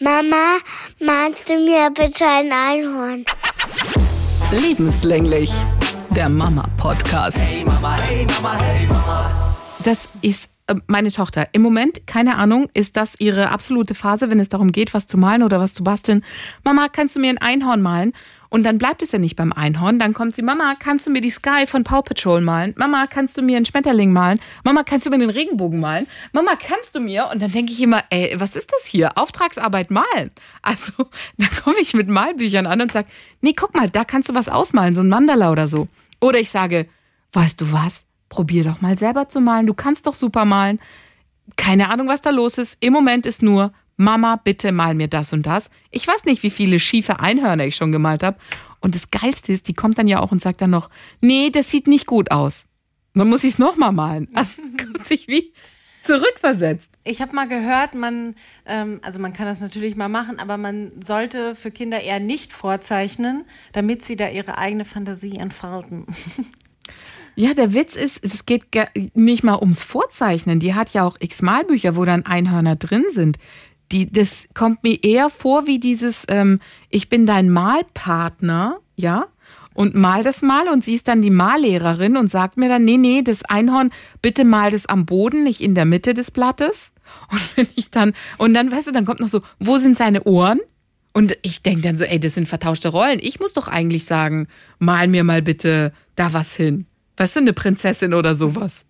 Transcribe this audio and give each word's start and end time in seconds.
Mama, 0.00 0.56
magst 1.00 1.48
du 1.48 1.54
mir 1.54 1.88
bitte 1.90 2.24
ein 2.26 2.50
Einhorn? 2.52 3.24
Lebenslänglich, 4.50 5.52
der 6.10 6.28
Mama-Podcast. 6.28 7.38
Hey 7.38 7.64
Mama, 7.64 7.96
hey 8.00 8.26
Mama, 8.26 8.58
hey 8.60 8.86
Mama. 8.86 9.54
Das 9.84 10.08
ist 10.20 10.50
meine 10.86 11.10
Tochter. 11.10 11.48
Im 11.52 11.62
Moment, 11.62 12.06
keine 12.06 12.36
Ahnung, 12.36 12.68
ist 12.72 12.96
das 12.96 13.20
ihre 13.20 13.50
absolute 13.50 13.94
Phase, 13.94 14.30
wenn 14.30 14.40
es 14.40 14.48
darum 14.48 14.72
geht, 14.72 14.94
was 14.94 15.06
zu 15.06 15.18
malen 15.18 15.42
oder 15.42 15.60
was 15.60 15.74
zu 15.74 15.84
basteln. 15.84 16.24
Mama, 16.64 16.88
kannst 16.88 17.16
du 17.16 17.20
mir 17.20 17.30
ein 17.30 17.38
Einhorn 17.38 17.82
malen? 17.82 18.12
Und 18.48 18.62
dann 18.62 18.78
bleibt 18.78 19.02
es 19.02 19.12
ja 19.12 19.18
nicht 19.18 19.36
beim 19.36 19.52
Einhorn. 19.52 19.98
Dann 19.98 20.14
kommt 20.14 20.36
sie, 20.36 20.42
Mama, 20.42 20.74
kannst 20.78 21.06
du 21.06 21.10
mir 21.10 21.20
die 21.20 21.30
Sky 21.30 21.66
von 21.66 21.84
Paw 21.84 22.02
Patrol 22.02 22.40
malen? 22.40 22.72
Mama, 22.78 23.06
kannst 23.08 23.36
du 23.36 23.42
mir 23.42 23.56
einen 23.56 23.66
Schmetterling 23.66 24.12
malen? 24.12 24.40
Mama, 24.62 24.84
kannst 24.84 25.06
du 25.06 25.10
mir 25.10 25.18
den 25.18 25.30
Regenbogen 25.30 25.80
malen? 25.80 26.06
Mama, 26.32 26.52
kannst 26.56 26.94
du 26.94 27.00
mir? 27.00 27.28
Und 27.32 27.42
dann 27.42 27.50
denke 27.50 27.72
ich 27.72 27.82
immer, 27.82 28.02
ey, 28.10 28.34
was 28.38 28.56
ist 28.56 28.72
das 28.72 28.86
hier? 28.86 29.18
Auftragsarbeit 29.18 29.90
malen. 29.90 30.30
Also, 30.62 30.92
da 31.36 31.46
komme 31.62 31.76
ich 31.78 31.92
mit 31.92 32.08
Malbüchern 32.08 32.66
an 32.66 32.80
und 32.80 32.90
sage, 32.90 33.08
nee, 33.42 33.52
guck 33.52 33.74
mal, 33.74 33.90
da 33.90 34.04
kannst 34.04 34.30
du 34.30 34.34
was 34.34 34.48
ausmalen, 34.48 34.94
so 34.94 35.02
ein 35.02 35.10
Mandala 35.10 35.52
oder 35.52 35.68
so. 35.68 35.88
Oder 36.20 36.38
ich 36.38 36.48
sage, 36.48 36.86
weißt 37.34 37.60
du 37.60 37.70
was? 37.70 38.04
Probier 38.34 38.64
doch 38.64 38.80
mal 38.80 38.98
selber 38.98 39.28
zu 39.28 39.40
malen. 39.40 39.66
Du 39.66 39.74
kannst 39.74 40.06
doch 40.06 40.14
super 40.14 40.44
malen. 40.44 40.80
Keine 41.56 41.90
Ahnung, 41.90 42.08
was 42.08 42.20
da 42.20 42.30
los 42.30 42.58
ist. 42.58 42.78
Im 42.80 42.92
Moment 42.92 43.26
ist 43.26 43.42
nur, 43.42 43.72
Mama, 43.96 44.36
bitte 44.42 44.72
mal 44.72 44.94
mir 44.94 45.06
das 45.08 45.32
und 45.32 45.46
das. 45.46 45.70
Ich 45.92 46.06
weiß 46.06 46.24
nicht, 46.24 46.42
wie 46.42 46.50
viele 46.50 46.80
schiefe 46.80 47.20
Einhörner 47.20 47.64
ich 47.64 47.76
schon 47.76 47.92
gemalt 47.92 48.24
habe. 48.24 48.38
Und 48.80 48.96
das 48.96 49.10
Geilste 49.10 49.52
ist, 49.52 49.68
die 49.68 49.74
kommt 49.74 49.98
dann 49.98 50.08
ja 50.08 50.20
auch 50.20 50.32
und 50.32 50.40
sagt 50.40 50.60
dann 50.60 50.70
noch, 50.70 50.90
nee, 51.20 51.50
das 51.50 51.70
sieht 51.70 51.86
nicht 51.86 52.06
gut 52.06 52.32
aus. 52.32 52.66
dann 53.14 53.28
muss 53.28 53.44
ich 53.44 53.52
es 53.52 53.58
nochmal 53.58 53.92
malen. 53.92 54.28
Also 54.34 54.60
kommt 54.76 55.06
sich 55.06 55.28
wie 55.28 55.52
zurückversetzt. 56.02 56.90
Ich 57.04 57.22
habe 57.22 57.34
mal 57.34 57.48
gehört, 57.48 57.94
man, 57.94 58.34
ähm, 58.66 59.00
also 59.02 59.20
man 59.20 59.32
kann 59.32 59.46
das 59.46 59.60
natürlich 59.60 59.96
mal 59.96 60.08
machen, 60.08 60.38
aber 60.38 60.58
man 60.58 60.92
sollte 61.02 61.54
für 61.54 61.70
Kinder 61.70 62.00
eher 62.00 62.20
nicht 62.20 62.52
vorzeichnen, 62.52 63.44
damit 63.72 64.04
sie 64.04 64.16
da 64.16 64.28
ihre 64.28 64.58
eigene 64.58 64.84
Fantasie 64.84 65.36
entfalten. 65.36 66.06
Ja, 67.36 67.52
der 67.52 67.74
Witz 67.74 67.96
ist, 67.96 68.24
es 68.24 68.46
geht 68.46 68.66
nicht 69.14 69.42
mal 69.42 69.58
ums 69.58 69.82
Vorzeichnen. 69.82 70.60
Die 70.60 70.74
hat 70.74 70.90
ja 70.90 71.04
auch 71.04 71.16
x 71.18 71.42
Malbücher, 71.42 71.96
wo 71.96 72.04
dann 72.04 72.26
Einhörner 72.26 72.76
drin 72.76 73.04
sind. 73.12 73.38
Die, 73.92 74.10
das 74.10 74.48
kommt 74.54 74.82
mir 74.82 75.02
eher 75.02 75.30
vor 75.30 75.66
wie 75.66 75.78
dieses, 75.78 76.24
ähm, 76.28 76.60
ich 76.90 77.08
bin 77.08 77.26
dein 77.26 77.50
Malpartner, 77.50 78.78
ja, 78.96 79.26
und 79.74 79.96
mal 79.96 80.22
das 80.22 80.40
mal 80.40 80.68
und 80.68 80.84
sie 80.84 80.94
ist 80.94 81.08
dann 81.08 81.20
die 81.20 81.30
Mallehrerin 81.30 82.16
und 82.16 82.28
sagt 82.28 82.56
mir 82.56 82.68
dann, 82.68 82.84
nee, 82.84 82.96
nee, 82.96 83.22
das 83.22 83.44
Einhorn, 83.44 83.90
bitte 84.22 84.44
mal 84.44 84.70
das 84.70 84.86
am 84.86 85.04
Boden, 85.04 85.42
nicht 85.42 85.60
in 85.60 85.74
der 85.74 85.84
Mitte 85.84 86.14
des 86.14 86.30
Blattes. 86.30 86.92
Und 87.30 87.56
wenn 87.56 87.66
ich 87.76 87.90
dann, 87.90 88.14
und 88.38 88.54
dann, 88.54 88.72
weißt 88.72 88.86
du, 88.86 88.92
dann 88.92 89.04
kommt 89.04 89.20
noch 89.20 89.28
so, 89.28 89.42
wo 89.60 89.76
sind 89.76 89.96
seine 89.96 90.24
Ohren? 90.24 90.60
Und 91.12 91.36
ich 91.42 91.62
denke 91.62 91.82
dann 91.82 91.98
so, 91.98 92.04
ey, 92.04 92.18
das 92.18 92.34
sind 92.34 92.48
vertauschte 92.48 92.88
Rollen. 92.88 93.18
Ich 93.22 93.40
muss 93.40 93.52
doch 93.52 93.68
eigentlich 93.68 94.06
sagen, 94.06 94.48
mal 94.78 95.06
mir 95.06 95.22
mal 95.22 95.42
bitte 95.42 95.92
da 96.16 96.32
was 96.32 96.56
hin. 96.56 96.86
Weißt 97.16 97.36
du, 97.36 97.40
eine 97.40 97.52
Prinzessin 97.52 98.14
oder 98.14 98.34
sowas. 98.34 98.84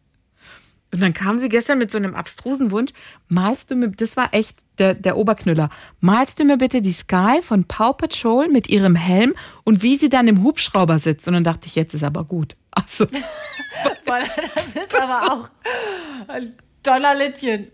Und 0.93 1.01
dann 1.01 1.13
kam 1.13 1.39
sie 1.39 1.49
gestern 1.49 1.79
mit 1.79 1.91
so 1.91 1.99
einem 1.99 2.15
abstrusen 2.15 2.71
Wunsch, 2.71 2.93
malst 3.29 3.71
du 3.71 3.75
mir, 3.75 3.89
das 3.89 4.17
war 4.17 4.33
echt 4.33 4.61
der, 4.79 4.95
der 4.95 5.17
Oberknüller, 5.17 5.69
malst 6.01 6.39
du 6.39 6.45
mir 6.45 6.57
bitte 6.57 6.83
die 6.83 6.93
Sky 6.93 7.41
von 7.43 7.65
Paw 7.65 7.95
Patrol 7.95 8.49
mit 8.49 8.69
ihrem 8.69 8.95
Helm 8.95 9.35
und 9.65 9.83
wie 9.83 9.97
sie 9.97 10.09
dann 10.09 10.29
im 10.29 10.45
Hubschrauber 10.45 11.01
sitzt. 11.01 11.27
Und 11.27 11.35
dann 11.35 11.43
dachte 11.43 11.67
ich, 11.67 11.75
jetzt 11.75 11.95
ist 11.95 12.05
aber 12.05 12.23
gut. 12.25 12.55
Also. 12.71 13.07
das 14.07 14.85
ist 14.85 15.03
aber 15.03 15.33
auch 15.33 15.49
ein 16.29 16.55
Donnerlittchen. 16.85 17.73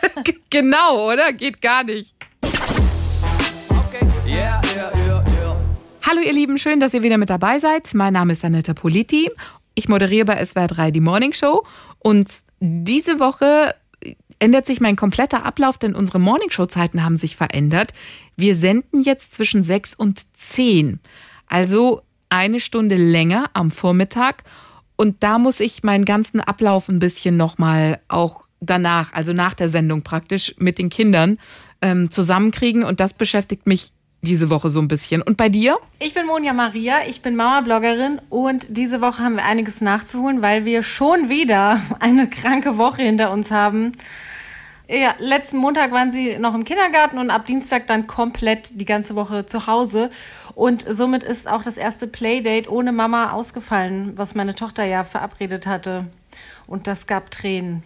genau, 0.50 1.12
oder? 1.12 1.34
Geht 1.34 1.60
gar 1.60 1.84
nicht. 1.84 2.14
Okay, 2.42 4.06
yeah, 4.26 4.62
yeah, 4.74 4.92
yeah, 4.96 5.24
yeah. 5.26 5.56
Hallo 6.08 6.20
ihr 6.20 6.32
Lieben, 6.32 6.58
schön, 6.58 6.80
dass 6.80 6.94
ihr 6.94 7.02
wieder 7.02 7.18
mit 7.18 7.28
dabei 7.30 7.58
seid. 7.58 7.92
Mein 7.94 8.14
Name 8.14 8.32
ist 8.32 8.44
Anetta 8.44 8.72
Politi. 8.72 9.30
Ich 9.74 9.88
moderiere 9.88 10.26
bei 10.26 10.44
SWR 10.44 10.66
3 10.66 10.90
die 10.90 11.00
Morning 11.00 11.32
Show 11.32 11.64
und 11.98 12.42
diese 12.60 13.18
Woche 13.18 13.74
ändert 14.38 14.66
sich 14.66 14.80
mein 14.80 14.96
kompletter 14.96 15.44
Ablauf, 15.44 15.78
denn 15.78 15.94
unsere 15.94 16.18
Morningshow-Zeiten 16.18 17.04
haben 17.04 17.16
sich 17.16 17.36
verändert. 17.36 17.92
Wir 18.36 18.56
senden 18.56 19.02
jetzt 19.02 19.34
zwischen 19.34 19.62
6 19.62 19.94
und 19.94 20.36
10. 20.36 20.98
Also 21.46 22.02
eine 22.28 22.60
Stunde 22.60 22.96
länger 22.96 23.50
am 23.52 23.70
Vormittag. 23.70 24.42
Und 24.96 25.22
da 25.22 25.38
muss 25.38 25.60
ich 25.60 25.82
meinen 25.82 26.04
ganzen 26.04 26.40
Ablauf 26.40 26.88
ein 26.88 26.98
bisschen 26.98 27.36
nochmal 27.36 28.00
auch 28.08 28.48
danach, 28.60 29.12
also 29.12 29.32
nach 29.32 29.54
der 29.54 29.68
Sendung 29.68 30.02
praktisch 30.02 30.54
mit 30.58 30.78
den 30.78 30.90
Kindern 30.90 31.38
ähm, 31.80 32.10
zusammenkriegen. 32.10 32.84
Und 32.84 33.00
das 33.00 33.14
beschäftigt 33.14 33.66
mich 33.66 33.92
diese 34.22 34.50
Woche 34.50 34.70
so 34.70 34.80
ein 34.80 34.88
bisschen. 34.88 35.20
Und 35.20 35.36
bei 35.36 35.48
dir? 35.48 35.78
Ich 35.98 36.14
bin 36.14 36.26
Monja 36.26 36.52
Maria, 36.52 37.00
ich 37.08 37.22
bin 37.22 37.36
Mama-Bloggerin 37.36 38.20
und 38.30 38.76
diese 38.76 39.00
Woche 39.00 39.22
haben 39.22 39.36
wir 39.36 39.44
einiges 39.44 39.80
nachzuholen, 39.80 40.42
weil 40.42 40.64
wir 40.64 40.82
schon 40.82 41.28
wieder 41.28 41.80
eine 42.00 42.28
kranke 42.28 42.78
Woche 42.78 43.02
hinter 43.02 43.32
uns 43.32 43.50
haben. 43.50 43.92
Ja, 44.88 45.14
letzten 45.18 45.56
Montag 45.56 45.90
waren 45.92 46.12
sie 46.12 46.38
noch 46.38 46.54
im 46.54 46.64
Kindergarten 46.64 47.18
und 47.18 47.30
ab 47.30 47.46
Dienstag 47.46 47.86
dann 47.86 48.06
komplett 48.06 48.78
die 48.80 48.84
ganze 48.84 49.16
Woche 49.16 49.46
zu 49.46 49.66
Hause. 49.66 50.10
Und 50.54 50.84
somit 50.88 51.22
ist 51.22 51.48
auch 51.48 51.62
das 51.62 51.76
erste 51.76 52.06
Playdate 52.06 52.70
ohne 52.70 52.92
Mama 52.92 53.32
ausgefallen, 53.32 54.12
was 54.16 54.34
meine 54.34 54.54
Tochter 54.54 54.84
ja 54.84 55.02
verabredet 55.02 55.66
hatte. 55.66 56.06
Und 56.66 56.86
das 56.86 57.06
gab 57.06 57.30
Tränen. 57.30 57.82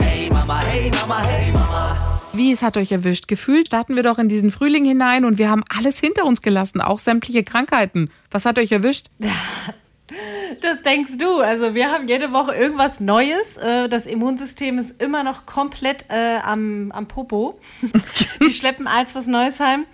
Hey 0.00 0.28
Mama, 0.30 0.60
hey 0.60 0.90
Mama, 0.90 1.22
hey 1.22 1.52
Mama. 1.52 2.11
Wie 2.34 2.50
es 2.50 2.62
hat 2.62 2.78
euch 2.78 2.92
erwischt? 2.92 3.28
Gefühlt 3.28 3.66
starten 3.66 3.94
wir 3.94 4.02
doch 4.02 4.18
in 4.18 4.28
diesen 4.28 4.50
Frühling 4.50 4.86
hinein 4.86 5.26
und 5.26 5.36
wir 5.36 5.50
haben 5.50 5.64
alles 5.68 5.98
hinter 5.98 6.24
uns 6.24 6.40
gelassen, 6.40 6.80
auch 6.80 6.98
sämtliche 6.98 7.44
Krankheiten. 7.44 8.10
Was 8.30 8.46
hat 8.46 8.58
euch 8.58 8.72
erwischt? 8.72 9.06
Das 10.60 10.82
denkst 10.82 11.16
du. 11.16 11.38
Also 11.38 11.74
wir 11.74 11.90
haben 11.90 12.06
jede 12.06 12.32
Woche 12.32 12.54
irgendwas 12.54 13.00
Neues. 13.00 13.56
Äh, 13.56 13.88
das 13.88 14.04
Immunsystem 14.04 14.78
ist 14.78 15.00
immer 15.00 15.24
noch 15.24 15.46
komplett 15.46 16.04
äh, 16.10 16.36
am, 16.44 16.92
am 16.92 17.08
Popo. 17.08 17.58
Die 18.46 18.52
schleppen 18.52 18.86
als 18.86 19.14
was 19.14 19.26
Neues 19.26 19.58
heim. 19.58 19.86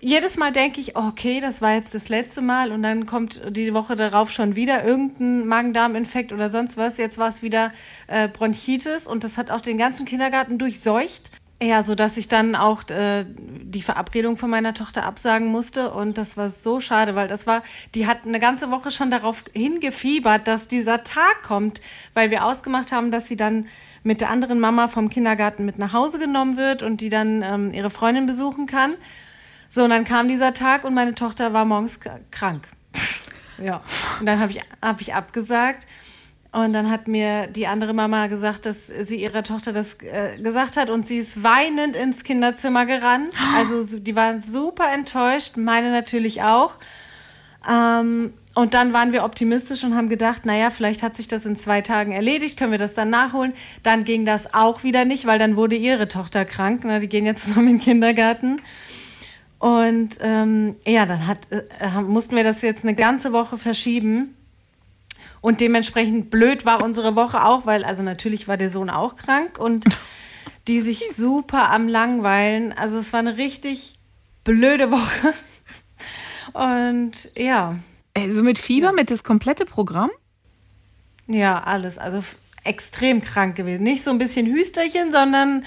Jedes 0.00 0.36
Mal 0.36 0.52
denke 0.52 0.82
ich, 0.82 0.96
okay, 0.96 1.40
das 1.40 1.62
war 1.62 1.72
jetzt 1.74 1.94
das 1.94 2.10
letzte 2.10 2.42
Mal 2.42 2.72
und 2.72 2.82
dann 2.82 3.06
kommt 3.06 3.40
die 3.48 3.72
Woche 3.72 3.96
darauf 3.96 4.30
schon 4.30 4.54
wieder 4.54 4.84
irgendein 4.84 5.46
Magen-Darm-Infekt 5.46 6.34
oder 6.34 6.50
sonst 6.50 6.76
was. 6.76 6.98
Jetzt 6.98 7.16
war 7.16 7.30
es 7.30 7.40
wieder 7.40 7.72
äh, 8.06 8.28
Bronchitis 8.28 9.06
und 9.06 9.24
das 9.24 9.38
hat 9.38 9.50
auch 9.50 9.62
den 9.62 9.78
ganzen 9.78 10.04
Kindergarten 10.04 10.58
durchseucht. 10.58 11.30
Ja, 11.62 11.82
so 11.82 11.94
dass 11.94 12.16
ich 12.16 12.28
dann 12.28 12.56
auch 12.56 12.88
äh, 12.90 13.24
die 13.28 13.80
Verabredung 13.80 14.36
von 14.36 14.50
meiner 14.50 14.74
Tochter 14.74 15.04
absagen 15.04 15.46
musste 15.46 15.92
und 15.92 16.18
das 16.18 16.36
war 16.36 16.50
so 16.50 16.80
schade, 16.80 17.14
weil 17.14 17.28
das 17.28 17.46
war, 17.46 17.62
die 17.94 18.06
hat 18.06 18.26
eine 18.26 18.40
ganze 18.40 18.70
Woche 18.70 18.90
schon 18.90 19.10
darauf 19.10 19.44
hingefiebert, 19.52 20.48
dass 20.48 20.66
dieser 20.66 21.04
Tag 21.04 21.42
kommt, 21.42 21.80
weil 22.12 22.30
wir 22.30 22.44
ausgemacht 22.44 22.90
haben, 22.90 23.10
dass 23.10 23.28
sie 23.28 23.36
dann 23.36 23.68
mit 24.02 24.20
der 24.20 24.30
anderen 24.30 24.58
Mama 24.58 24.88
vom 24.88 25.08
Kindergarten 25.08 25.64
mit 25.64 25.78
nach 25.78 25.92
Hause 25.92 26.18
genommen 26.18 26.56
wird 26.56 26.82
und 26.82 27.00
die 27.00 27.08
dann 27.08 27.42
ähm, 27.42 27.72
ihre 27.72 27.90
Freundin 27.90 28.26
besuchen 28.26 28.66
kann. 28.66 28.94
So, 29.70 29.84
und 29.84 29.90
dann 29.90 30.04
kam 30.04 30.28
dieser 30.28 30.54
Tag 30.54 30.84
und 30.84 30.92
meine 30.92 31.14
Tochter 31.14 31.52
war 31.52 31.64
morgens 31.64 32.00
krank. 32.30 32.68
ja, 33.58 33.80
und 34.20 34.26
dann 34.26 34.40
habe 34.40 34.52
ich, 34.52 34.60
hab 34.82 35.00
ich 35.00 35.14
abgesagt. 35.14 35.86
Und 36.54 36.72
dann 36.72 36.88
hat 36.88 37.08
mir 37.08 37.48
die 37.48 37.66
andere 37.66 37.94
Mama 37.94 38.28
gesagt, 38.28 38.64
dass 38.64 38.86
sie 38.86 39.16
ihrer 39.16 39.42
Tochter 39.42 39.72
das 39.72 39.94
äh, 39.94 40.38
gesagt 40.40 40.76
hat 40.76 40.88
und 40.88 41.04
sie 41.04 41.16
ist 41.16 41.42
weinend 41.42 41.96
ins 41.96 42.22
Kinderzimmer 42.22 42.86
gerannt. 42.86 43.34
Also 43.56 43.98
die 43.98 44.14
waren 44.14 44.40
super 44.40 44.84
enttäuscht, 44.94 45.56
meine 45.56 45.90
natürlich 45.90 46.42
auch. 46.42 46.74
Ähm, 47.68 48.34
und 48.54 48.72
dann 48.72 48.92
waren 48.92 49.12
wir 49.12 49.24
optimistisch 49.24 49.82
und 49.82 49.96
haben 49.96 50.08
gedacht, 50.08 50.46
naja, 50.46 50.70
vielleicht 50.70 51.02
hat 51.02 51.16
sich 51.16 51.26
das 51.26 51.44
in 51.44 51.56
zwei 51.56 51.80
Tagen 51.80 52.12
erledigt, 52.12 52.56
können 52.56 52.70
wir 52.70 52.78
das 52.78 52.94
dann 52.94 53.10
nachholen. 53.10 53.52
Dann 53.82 54.04
ging 54.04 54.24
das 54.24 54.54
auch 54.54 54.84
wieder 54.84 55.04
nicht, 55.04 55.26
weil 55.26 55.40
dann 55.40 55.56
wurde 55.56 55.74
ihre 55.74 56.06
Tochter 56.06 56.44
krank. 56.44 56.82
Na, 56.84 57.00
die 57.00 57.08
gehen 57.08 57.26
jetzt 57.26 57.48
noch 57.56 57.56
in 57.56 57.66
den 57.66 57.80
Kindergarten. 57.80 58.62
Und 59.58 60.18
ähm, 60.20 60.76
ja, 60.86 61.04
dann 61.04 61.26
hat, 61.26 61.50
äh, 61.50 62.00
mussten 62.02 62.36
wir 62.36 62.44
das 62.44 62.62
jetzt 62.62 62.84
eine 62.84 62.94
ganze 62.94 63.32
Woche 63.32 63.58
verschieben. 63.58 64.36
Und 65.44 65.60
dementsprechend 65.60 66.30
blöd 66.30 66.64
war 66.64 66.82
unsere 66.82 67.16
Woche 67.16 67.44
auch, 67.44 67.66
weil 67.66 67.84
also 67.84 68.02
natürlich 68.02 68.48
war 68.48 68.56
der 68.56 68.70
Sohn 68.70 68.88
auch 68.88 69.14
krank 69.16 69.58
und 69.58 69.84
die 70.68 70.80
sich 70.80 71.02
super 71.14 71.70
am 71.70 71.86
Langweilen. 71.86 72.72
Also 72.72 72.96
es 72.96 73.12
war 73.12 73.20
eine 73.20 73.36
richtig 73.36 73.92
blöde 74.42 74.90
Woche. 74.90 75.34
Und 76.54 77.28
ja. 77.36 77.76
Also 78.16 78.42
mit 78.42 78.56
Fieber, 78.56 78.92
mit 78.92 79.10
das 79.10 79.22
komplette 79.22 79.66
Programm? 79.66 80.10
Ja, 81.26 81.62
alles. 81.62 81.98
Also 81.98 82.24
extrem 82.64 83.22
krank 83.22 83.54
gewesen. 83.54 83.82
Nicht 83.82 84.02
so 84.02 84.12
ein 84.12 84.18
bisschen 84.18 84.46
Hüsterchen, 84.46 85.12
sondern 85.12 85.66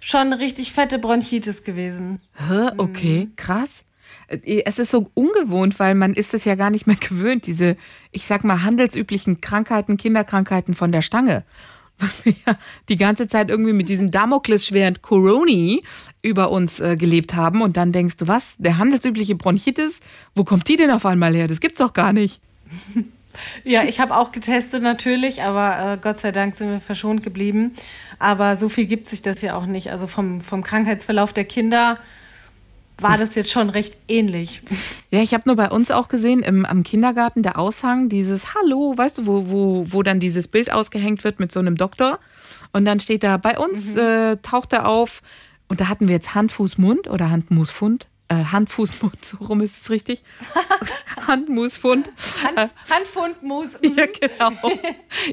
schon 0.00 0.32
richtig 0.32 0.72
fette 0.72 0.98
Bronchitis 0.98 1.62
gewesen. 1.62 2.20
Hä? 2.48 2.70
Okay, 2.76 3.30
krass. 3.36 3.84
Es 4.28 4.78
ist 4.78 4.90
so 4.90 5.10
ungewohnt, 5.14 5.78
weil 5.78 5.94
man 5.94 6.14
ist 6.14 6.34
es 6.34 6.44
ja 6.44 6.54
gar 6.54 6.70
nicht 6.70 6.86
mehr 6.86 6.96
gewöhnt, 6.96 7.46
diese, 7.46 7.76
ich 8.10 8.26
sag 8.26 8.44
mal, 8.44 8.62
handelsüblichen 8.62 9.40
Krankheiten, 9.40 9.96
Kinderkrankheiten 9.96 10.74
von 10.74 10.92
der 10.92 11.02
Stange. 11.02 11.44
weil 11.98 12.10
wir 12.24 12.34
ja 12.46 12.58
die 12.88 12.96
ganze 12.96 13.28
Zeit 13.28 13.50
irgendwie 13.50 13.72
mit 13.72 13.88
diesem 13.88 14.10
Damoklesschwert 14.10 15.02
Coroni 15.02 15.82
über 16.22 16.50
uns 16.50 16.80
äh, 16.80 16.96
gelebt 16.96 17.34
haben. 17.34 17.62
Und 17.62 17.76
dann 17.76 17.92
denkst 17.92 18.16
du, 18.16 18.28
was? 18.28 18.56
Der 18.58 18.78
handelsübliche 18.78 19.34
Bronchitis? 19.34 20.00
Wo 20.34 20.44
kommt 20.44 20.68
die 20.68 20.76
denn 20.76 20.90
auf 20.90 21.06
einmal 21.06 21.34
her? 21.34 21.48
Das 21.48 21.60
gibt's 21.60 21.78
doch 21.78 21.92
gar 21.92 22.12
nicht. 22.12 22.40
Ja, 23.64 23.82
ich 23.84 23.98
habe 23.98 24.14
auch 24.14 24.30
getestet 24.30 24.82
natürlich, 24.82 25.42
aber 25.42 25.94
äh, 25.94 25.96
Gott 25.96 26.20
sei 26.20 26.32
Dank 26.32 26.54
sind 26.54 26.70
wir 26.70 26.82
verschont 26.82 27.22
geblieben. 27.22 27.74
Aber 28.18 28.58
so 28.58 28.68
viel 28.68 28.84
gibt 28.84 29.08
sich 29.08 29.22
das 29.22 29.40
ja 29.40 29.56
auch 29.56 29.64
nicht. 29.64 29.90
Also 29.90 30.06
vom, 30.06 30.42
vom 30.42 30.62
Krankheitsverlauf 30.62 31.32
der 31.32 31.44
Kinder 31.44 31.98
war 33.02 33.18
das 33.18 33.34
jetzt 33.34 33.50
schon 33.50 33.70
recht 33.70 33.96
ähnlich. 34.08 34.62
Ja, 35.10 35.20
ich 35.22 35.34
habe 35.34 35.44
nur 35.46 35.56
bei 35.56 35.70
uns 35.70 35.90
auch 35.90 36.08
gesehen, 36.08 36.40
im, 36.42 36.64
am 36.64 36.82
Kindergarten 36.82 37.42
der 37.42 37.58
Aushang, 37.58 38.08
dieses 38.08 38.54
Hallo, 38.54 38.94
weißt 38.96 39.18
du, 39.18 39.26
wo, 39.26 39.50
wo, 39.50 39.84
wo 39.88 40.02
dann 40.02 40.20
dieses 40.20 40.48
Bild 40.48 40.72
ausgehängt 40.72 41.24
wird 41.24 41.40
mit 41.40 41.52
so 41.52 41.60
einem 41.60 41.76
Doktor. 41.76 42.18
Und 42.72 42.84
dann 42.84 43.00
steht 43.00 43.22
da, 43.22 43.36
bei 43.36 43.58
uns 43.58 43.94
äh, 43.96 44.36
taucht 44.38 44.72
er 44.72 44.86
auf, 44.86 45.22
und 45.68 45.80
da 45.80 45.88
hatten 45.88 46.08
wir 46.08 46.14
jetzt 46.14 46.34
Hand, 46.34 46.52
Fuß, 46.52 46.78
Mund 46.78 47.08
oder 47.08 47.30
Hand, 47.30 47.48
Fuß, 47.48 47.70
Fund. 47.70 48.06
Äh, 48.28 48.44
Hand, 48.44 48.70
Fuß, 48.70 49.02
Mund, 49.02 49.24
so 49.24 49.36
rum 49.38 49.60
ist 49.60 49.80
es 49.80 49.90
richtig. 49.90 50.22
Hand, 51.26 51.48
Fuß, 51.48 51.76
Fund. 51.76 52.10
Hand, 52.42 52.70
Handfund, 52.90 53.42
Mus. 53.42 53.78
Ja, 53.82 54.06
genau. 54.06 54.72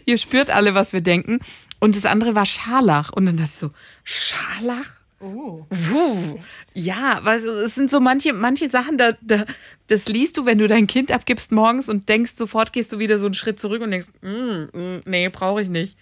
Ihr 0.05 0.17
spürt 0.17 0.49
alle, 0.49 0.75
was 0.75 0.93
wir 0.93 1.01
denken. 1.01 1.39
Und 1.79 1.95
das 1.95 2.05
andere 2.05 2.35
war 2.35 2.45
Scharlach. 2.45 3.11
Und 3.11 3.25
dann 3.25 3.37
dachte 3.37 3.49
ich 3.49 3.57
so, 3.57 3.71
Scharlach? 4.03 4.98
Oh. 5.21 5.65
Puh. 5.69 6.39
Ja, 6.73 7.21
so- 7.39 7.49
es 7.51 7.75
sind 7.75 7.89
so 7.89 7.99
manche, 7.99 8.31
manche 8.33 8.69
Sachen, 8.69 8.97
da, 8.97 9.11
da, 9.21 9.43
das 9.87 10.07
liest 10.07 10.37
du, 10.37 10.45
wenn 10.45 10.57
du 10.57 10.67
dein 10.67 10.87
Kind 10.87 11.11
abgibst 11.11 11.51
morgens 11.51 11.89
und 11.89 12.07
denkst, 12.07 12.35
sofort 12.35 12.71
gehst 12.71 12.93
du 12.93 12.99
wieder 12.99 13.19
so 13.19 13.25
einen 13.25 13.33
Schritt 13.33 13.59
zurück 13.59 13.81
und 13.81 13.91
denkst, 13.91 14.07
mm, 14.21 14.77
mm, 14.77 15.01
nee, 15.05 15.29
brauche 15.29 15.61
ich 15.61 15.69
nicht. 15.69 15.97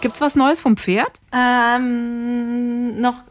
Gibt's 0.00 0.20
was 0.20 0.34
Neues 0.36 0.60
vom 0.60 0.76
Pferd? 0.76 1.20
Ähm, 1.32 3.00
noch 3.00 3.24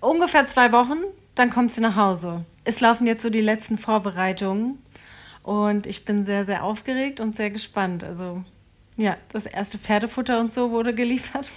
ungefähr 0.00 0.46
zwei 0.46 0.70
Wochen, 0.72 0.98
dann 1.34 1.50
kommt 1.50 1.72
sie 1.72 1.80
nach 1.80 1.96
Hause. 1.96 2.44
Es 2.64 2.80
laufen 2.80 3.06
jetzt 3.06 3.22
so 3.22 3.30
die 3.30 3.40
letzten 3.40 3.78
Vorbereitungen 3.78 4.78
und 5.42 5.86
ich 5.86 6.04
bin 6.04 6.24
sehr, 6.24 6.44
sehr 6.44 6.62
aufgeregt 6.64 7.20
und 7.20 7.34
sehr 7.34 7.50
gespannt. 7.50 8.04
Also, 8.04 8.44
ja, 8.96 9.16
das 9.32 9.46
erste 9.46 9.78
Pferdefutter 9.78 10.38
und 10.40 10.52
so 10.52 10.70
wurde 10.70 10.94
geliefert. 10.94 11.50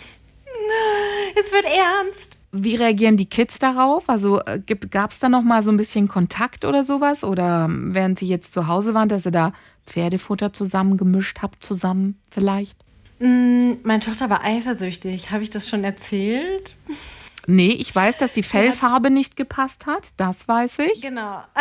Es 1.44 1.52
wird 1.52 1.66
ernst. 1.66 2.38
Wie 2.52 2.76
reagieren 2.76 3.16
die 3.16 3.28
Kids 3.30 3.60
darauf? 3.60 4.10
Also 4.10 4.42
gab 4.90 5.12
es 5.12 5.20
da 5.20 5.30
noch 5.30 5.44
mal 5.44 5.62
so 5.62 5.72
ein 5.72 5.78
bisschen 5.78 6.08
Kontakt 6.08 6.66
oder 6.66 6.84
sowas? 6.84 7.24
Oder 7.24 7.66
ähm, 7.66 7.94
während 7.94 8.18
sie 8.18 8.28
jetzt 8.28 8.52
zu 8.52 8.68
Hause 8.68 8.94
waren, 8.96 9.08
dass 9.10 9.26
ihr 9.26 9.32
da 9.32 9.54
Pferdefutter 9.86 10.52
zusammengemischt 10.52 11.42
habt, 11.42 11.64
zusammen 11.64 12.20
vielleicht? 12.32 12.78
Mm, 13.20 13.74
Meine 13.84 14.00
Tochter 14.00 14.30
war 14.32 14.44
eifersüchtig. 14.44 15.30
Habe 15.32 15.44
ich 15.44 15.52
das 15.52 15.70
schon 15.70 15.84
erzählt? 15.84 16.76
Nee, 17.46 17.70
ich 17.72 17.96
weiß, 17.96 18.18
dass 18.18 18.32
die 18.34 18.44
Fellfarbe 18.54 19.12
nicht 19.12 19.36
gepasst 19.36 19.86
hat. 19.86 20.10
Das 20.18 20.48
weiß 20.48 20.80
ich. 20.92 21.02
Genau. 21.02 21.42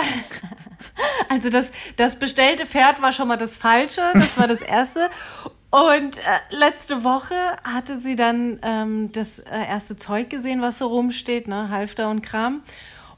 Also 1.28 1.50
das, 1.50 1.70
das 1.96 2.18
bestellte 2.18 2.64
Pferd 2.64 3.02
war 3.02 3.12
schon 3.12 3.28
mal 3.28 3.36
das 3.36 3.56
Falsche, 3.56 4.00
das 4.14 4.38
war 4.38 4.46
das 4.46 4.62
Erste. 4.62 5.10
Und 5.70 6.16
äh, 6.18 6.20
letzte 6.50 7.04
Woche 7.04 7.34
hatte 7.62 8.00
sie 8.00 8.16
dann 8.16 8.58
ähm, 8.62 9.12
das 9.12 9.38
äh, 9.38 9.66
erste 9.68 9.96
Zeug 9.96 10.30
gesehen, 10.30 10.62
was 10.62 10.78
so 10.78 10.86
rumsteht, 10.86 11.46
ne, 11.46 11.68
Halfter 11.68 12.10
und 12.10 12.22
Kram. 12.22 12.62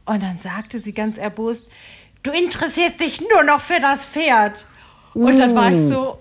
Und 0.04 0.22
dann 0.22 0.38
sagte 0.38 0.80
sie 0.80 0.92
ganz 0.92 1.16
erbost, 1.18 1.66
du 2.24 2.32
interessierst 2.32 2.98
dich 2.98 3.20
nur 3.20 3.44
noch 3.44 3.60
für 3.60 3.78
das 3.80 4.04
Pferd. 4.04 4.66
Und 5.14 5.38
dann 5.38 5.54
war 5.54 5.70
ich 5.70 5.78
so, 5.78 6.18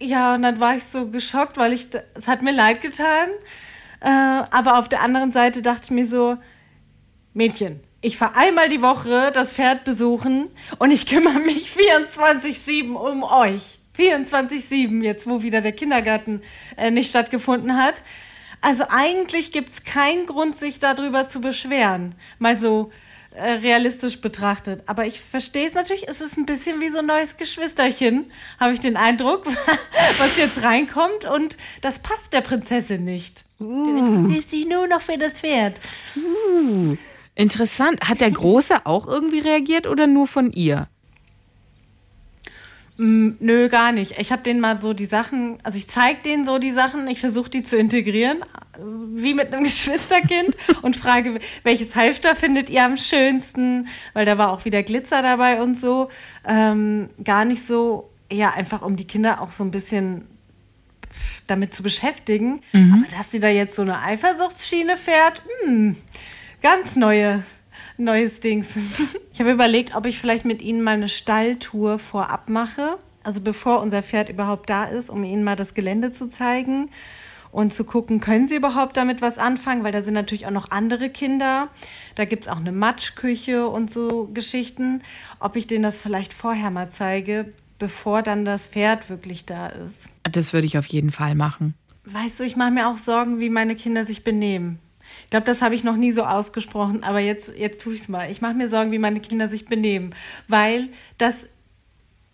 ja, 0.00 0.34
und 0.34 0.42
dann 0.42 0.60
war 0.60 0.76
ich 0.76 0.84
so 0.84 1.08
geschockt, 1.08 1.58
weil 1.58 1.74
ich, 1.74 1.88
es 2.14 2.26
hat 2.26 2.40
mir 2.40 2.52
leid 2.52 2.80
getan. 2.80 3.28
Äh, 4.00 4.08
aber 4.50 4.78
auf 4.78 4.88
der 4.88 5.02
anderen 5.02 5.30
Seite 5.30 5.60
dachte 5.60 5.84
ich 5.84 5.90
mir 5.90 6.06
so, 6.06 6.36
Mädchen, 7.34 7.80
ich 8.00 8.16
fahre 8.16 8.36
einmal 8.36 8.68
die 8.68 8.82
Woche 8.82 9.30
das 9.34 9.52
Pferd 9.52 9.84
besuchen 9.84 10.48
und 10.78 10.90
ich 10.90 11.06
kümmere 11.06 11.38
mich 11.40 11.68
24-7 12.14 12.94
um 12.94 13.22
euch. 13.24 13.80
24-7, 13.98 15.02
jetzt 15.02 15.26
wo 15.26 15.42
wieder 15.42 15.60
der 15.60 15.72
Kindergarten 15.72 16.42
äh, 16.76 16.90
nicht 16.90 17.10
stattgefunden 17.10 17.76
hat. 17.76 18.02
Also 18.60 18.84
eigentlich 18.88 19.52
gibt's 19.52 19.84
keinen 19.84 20.26
Grund, 20.26 20.56
sich 20.56 20.78
darüber 20.78 21.28
zu 21.28 21.40
beschweren. 21.40 22.14
Mal 22.38 22.58
so 22.58 22.90
äh, 23.34 23.50
realistisch 23.50 24.20
betrachtet. 24.20 24.84
Aber 24.86 25.06
ich 25.06 25.20
verstehe 25.20 25.66
es 25.66 25.74
natürlich, 25.74 26.08
es 26.08 26.20
ist 26.20 26.38
ein 26.38 26.46
bisschen 26.46 26.80
wie 26.80 26.88
so 26.88 26.98
ein 26.98 27.06
neues 27.06 27.36
Geschwisterchen, 27.36 28.30
habe 28.60 28.74
ich 28.74 28.80
den 28.80 28.96
Eindruck, 28.96 29.44
was 30.18 30.36
jetzt 30.36 30.62
reinkommt 30.62 31.24
und 31.24 31.56
das 31.82 31.98
passt 31.98 32.32
der 32.32 32.42
Prinzessin 32.42 33.04
nicht. 33.04 33.44
Du 33.58 33.98
interessierst 33.98 34.52
dich 34.52 34.66
nur 34.66 34.86
noch 34.86 35.00
für 35.00 35.18
das 35.18 35.40
Pferd. 35.40 35.80
Interessant. 37.34 38.08
Hat 38.08 38.20
der 38.20 38.30
Große 38.30 38.86
auch 38.86 39.08
irgendwie 39.08 39.40
reagiert 39.40 39.88
oder 39.88 40.06
nur 40.06 40.28
von 40.28 40.52
ihr? 40.52 40.88
Mm, 42.96 43.30
Nö, 43.40 43.68
gar 43.68 43.92
nicht. 43.92 44.18
Ich 44.18 44.30
habe 44.30 44.42
denen 44.42 44.60
mal 44.60 44.78
so 44.78 44.92
die 44.92 45.06
Sachen, 45.06 45.58
also 45.64 45.76
ich 45.76 45.88
zeige 45.88 46.20
denen 46.22 46.44
so 46.46 46.58
die 46.58 46.70
Sachen, 46.70 47.08
ich 47.08 47.20
versuche 47.20 47.50
die 47.50 47.64
zu 47.64 47.76
integrieren, 47.76 48.42
äh, 48.42 48.78
wie 49.14 49.34
mit 49.34 49.52
einem 49.52 49.64
Geschwisterkind 49.64 50.54
und 50.82 50.96
frage, 50.96 51.40
welches 51.64 51.96
Halfter 51.96 52.36
findet 52.36 52.70
ihr 52.70 52.84
am 52.84 52.96
schönsten, 52.96 53.88
weil 54.12 54.24
da 54.24 54.38
war 54.38 54.52
auch 54.52 54.64
wieder 54.64 54.82
Glitzer 54.82 55.22
dabei 55.22 55.60
und 55.60 55.80
so. 55.80 56.08
Ähm, 56.46 57.10
gar 57.22 57.44
nicht 57.44 57.66
so, 57.66 58.10
ja, 58.30 58.50
einfach 58.50 58.82
um 58.82 58.96
die 58.96 59.06
Kinder 59.06 59.40
auch 59.40 59.50
so 59.50 59.64
ein 59.64 59.70
bisschen 59.70 60.26
damit 61.46 61.74
zu 61.74 61.82
beschäftigen. 61.82 62.60
Aber 62.72 63.06
dass 63.16 63.30
sie 63.30 63.38
da 63.40 63.48
jetzt 63.48 63.76
so 63.76 63.82
eine 63.82 64.00
Eifersuchtsschiene 64.00 64.96
fährt, 64.96 65.42
hm, 65.64 65.96
ganz 66.62 66.96
neue, 66.96 67.42
neues 67.96 68.40
Dings. 68.40 68.76
Ich 69.32 69.40
habe 69.40 69.52
überlegt, 69.52 69.96
ob 69.96 70.06
ich 70.06 70.18
vielleicht 70.18 70.44
mit 70.44 70.62
ihnen 70.62 70.82
mal 70.82 70.94
eine 70.94 71.08
Stalltour 71.08 71.98
vorab 71.98 72.48
mache. 72.48 72.98
Also 73.22 73.40
bevor 73.40 73.80
unser 73.80 74.02
Pferd 74.02 74.28
überhaupt 74.28 74.68
da 74.68 74.84
ist, 74.84 75.10
um 75.10 75.24
ihnen 75.24 75.44
mal 75.44 75.56
das 75.56 75.74
Gelände 75.74 76.12
zu 76.12 76.28
zeigen 76.28 76.90
und 77.52 77.72
zu 77.72 77.84
gucken, 77.84 78.20
können 78.20 78.48
sie 78.48 78.56
überhaupt 78.56 78.96
damit 78.96 79.22
was 79.22 79.38
anfangen, 79.38 79.84
weil 79.84 79.92
da 79.92 80.02
sind 80.02 80.14
natürlich 80.14 80.46
auch 80.46 80.50
noch 80.50 80.70
andere 80.70 81.08
Kinder. 81.08 81.68
Da 82.16 82.24
gibt's 82.24 82.48
auch 82.48 82.58
eine 82.58 82.72
Matschküche 82.72 83.68
und 83.68 83.92
so 83.92 84.28
Geschichten. 84.34 85.02
Ob 85.38 85.56
ich 85.56 85.66
denen 85.66 85.82
das 85.82 86.00
vielleicht 86.00 86.34
vorher 86.34 86.70
mal 86.70 86.90
zeige, 86.90 87.52
bevor 87.78 88.22
dann 88.22 88.44
das 88.44 88.66
Pferd 88.66 89.08
wirklich 89.08 89.46
da 89.46 89.68
ist. 89.68 90.08
Das 90.30 90.52
würde 90.52 90.66
ich 90.66 90.78
auf 90.78 90.86
jeden 90.86 91.10
Fall 91.10 91.34
machen. 91.34 91.74
Weißt 92.04 92.40
du, 92.40 92.44
ich 92.44 92.56
mache 92.56 92.72
mir 92.72 92.88
auch 92.88 92.98
Sorgen, 92.98 93.40
wie 93.40 93.50
meine 93.50 93.76
Kinder 93.76 94.04
sich 94.04 94.24
benehmen. 94.24 94.78
Ich 95.24 95.30
glaube, 95.30 95.46
das 95.46 95.62
habe 95.62 95.74
ich 95.74 95.84
noch 95.84 95.96
nie 95.96 96.12
so 96.12 96.24
ausgesprochen, 96.24 97.02
aber 97.02 97.20
jetzt, 97.20 97.56
jetzt 97.56 97.82
tue 97.82 97.94
ich 97.94 98.00
es 98.00 98.08
mal. 98.08 98.30
Ich 98.30 98.40
mache 98.40 98.54
mir 98.54 98.68
Sorgen, 98.68 98.92
wie 98.92 98.98
meine 98.98 99.20
Kinder 99.20 99.48
sich 99.48 99.66
benehmen, 99.66 100.14
weil 100.48 100.88
das 101.18 101.48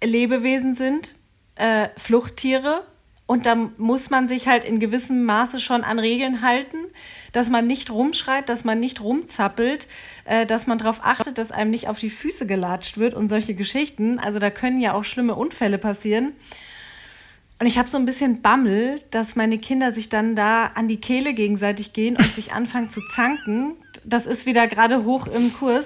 Lebewesen 0.03 0.75
sind, 0.75 1.17
äh, 1.57 1.89
Fluchttiere. 1.97 2.87
Und 3.27 3.47
da 3.47 3.55
muss 3.55 4.11
man 4.11 4.27
sich 4.27 4.49
halt 4.49 4.65
in 4.65 4.81
gewissem 4.81 5.25
Maße 5.25 5.61
schon 5.61 5.85
an 5.85 6.01
Regeln 6.01 6.43
halten, 6.43 6.79
dass 7.31 7.49
man 7.49 7.65
nicht 7.65 7.91
rumschreit, 7.93 8.49
dass 8.49 8.65
man 8.65 8.81
nicht 8.81 9.03
rumzappelt, 9.03 9.87
äh, 10.25 10.47
dass 10.47 10.67
man 10.67 10.79
darauf 10.79 10.99
achtet, 11.05 11.39
dass 11.39 11.53
einem 11.53 11.71
nicht 11.71 11.87
auf 11.89 12.01
die 12.01 12.11
Füße 12.11 12.47
gelatscht 12.47 12.99
wird 12.99 13.15
und 13.15 13.29
solche 13.29 13.55
Geschichten. 13.55 14.19
Also 14.19 14.41
da 14.41 14.51
können 14.51 14.81
ja 14.81 14.95
auch 14.95 15.05
schlimme 15.05 15.37
Unfälle 15.37 15.79
passieren. 15.79 16.33
Und 17.61 17.67
ich 17.67 17.77
habe 17.77 17.87
so 17.87 17.99
ein 17.99 18.07
bisschen 18.07 18.41
Bammel, 18.41 19.03
dass 19.11 19.37
meine 19.37 19.59
Kinder 19.59 19.93
sich 19.93 20.09
dann 20.09 20.35
da 20.35 20.69
an 20.75 20.89
die 20.89 20.99
Kehle 20.99 21.35
gegenseitig 21.35 21.93
gehen 21.93 22.17
und 22.17 22.35
sich 22.35 22.55
anfangen 22.55 22.89
zu 22.89 23.03
zanken. 23.15 23.77
Das 24.03 24.25
ist 24.25 24.47
wieder 24.47 24.67
gerade 24.67 25.05
hoch 25.05 25.27
im 25.27 25.53
Kurs. 25.53 25.85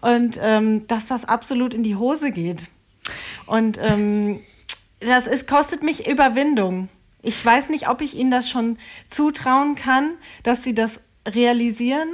Und 0.00 0.38
ähm, 0.40 0.86
dass 0.86 1.08
das 1.08 1.24
absolut 1.24 1.74
in 1.74 1.82
die 1.82 1.96
Hose 1.96 2.30
geht. 2.30 2.68
Und 3.44 3.76
ähm, 3.82 4.38
das 5.00 5.26
ist, 5.26 5.48
kostet 5.48 5.82
mich 5.82 6.06
Überwindung. 6.06 6.88
Ich 7.22 7.44
weiß 7.44 7.70
nicht, 7.70 7.88
ob 7.88 8.02
ich 8.02 8.14
ihnen 8.14 8.30
das 8.30 8.48
schon 8.48 8.78
zutrauen 9.10 9.74
kann, 9.74 10.12
dass 10.44 10.62
sie 10.62 10.76
das 10.76 11.00
realisieren. 11.26 12.08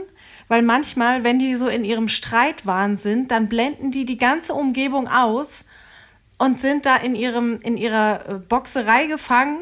Weil 0.49 0.63
manchmal, 0.63 1.23
wenn 1.23 1.39
die 1.39 1.55
so 1.57 1.69
in 1.69 1.85
ihrem 1.85 2.09
Streitwahn 2.09 2.97
sind, 2.97 3.31
dann 3.31 3.51
blenden 3.51 3.91
die 3.91 4.07
die 4.07 4.17
ganze 4.17 4.55
Umgebung 4.55 5.07
aus 5.07 5.65
und 6.43 6.59
sind 6.59 6.87
da 6.87 6.97
in 6.97 7.15
ihrem 7.15 7.59
in 7.63 7.77
ihrer 7.77 8.29
äh, 8.29 8.35
Boxerei 8.35 9.07
gefangen 9.07 9.59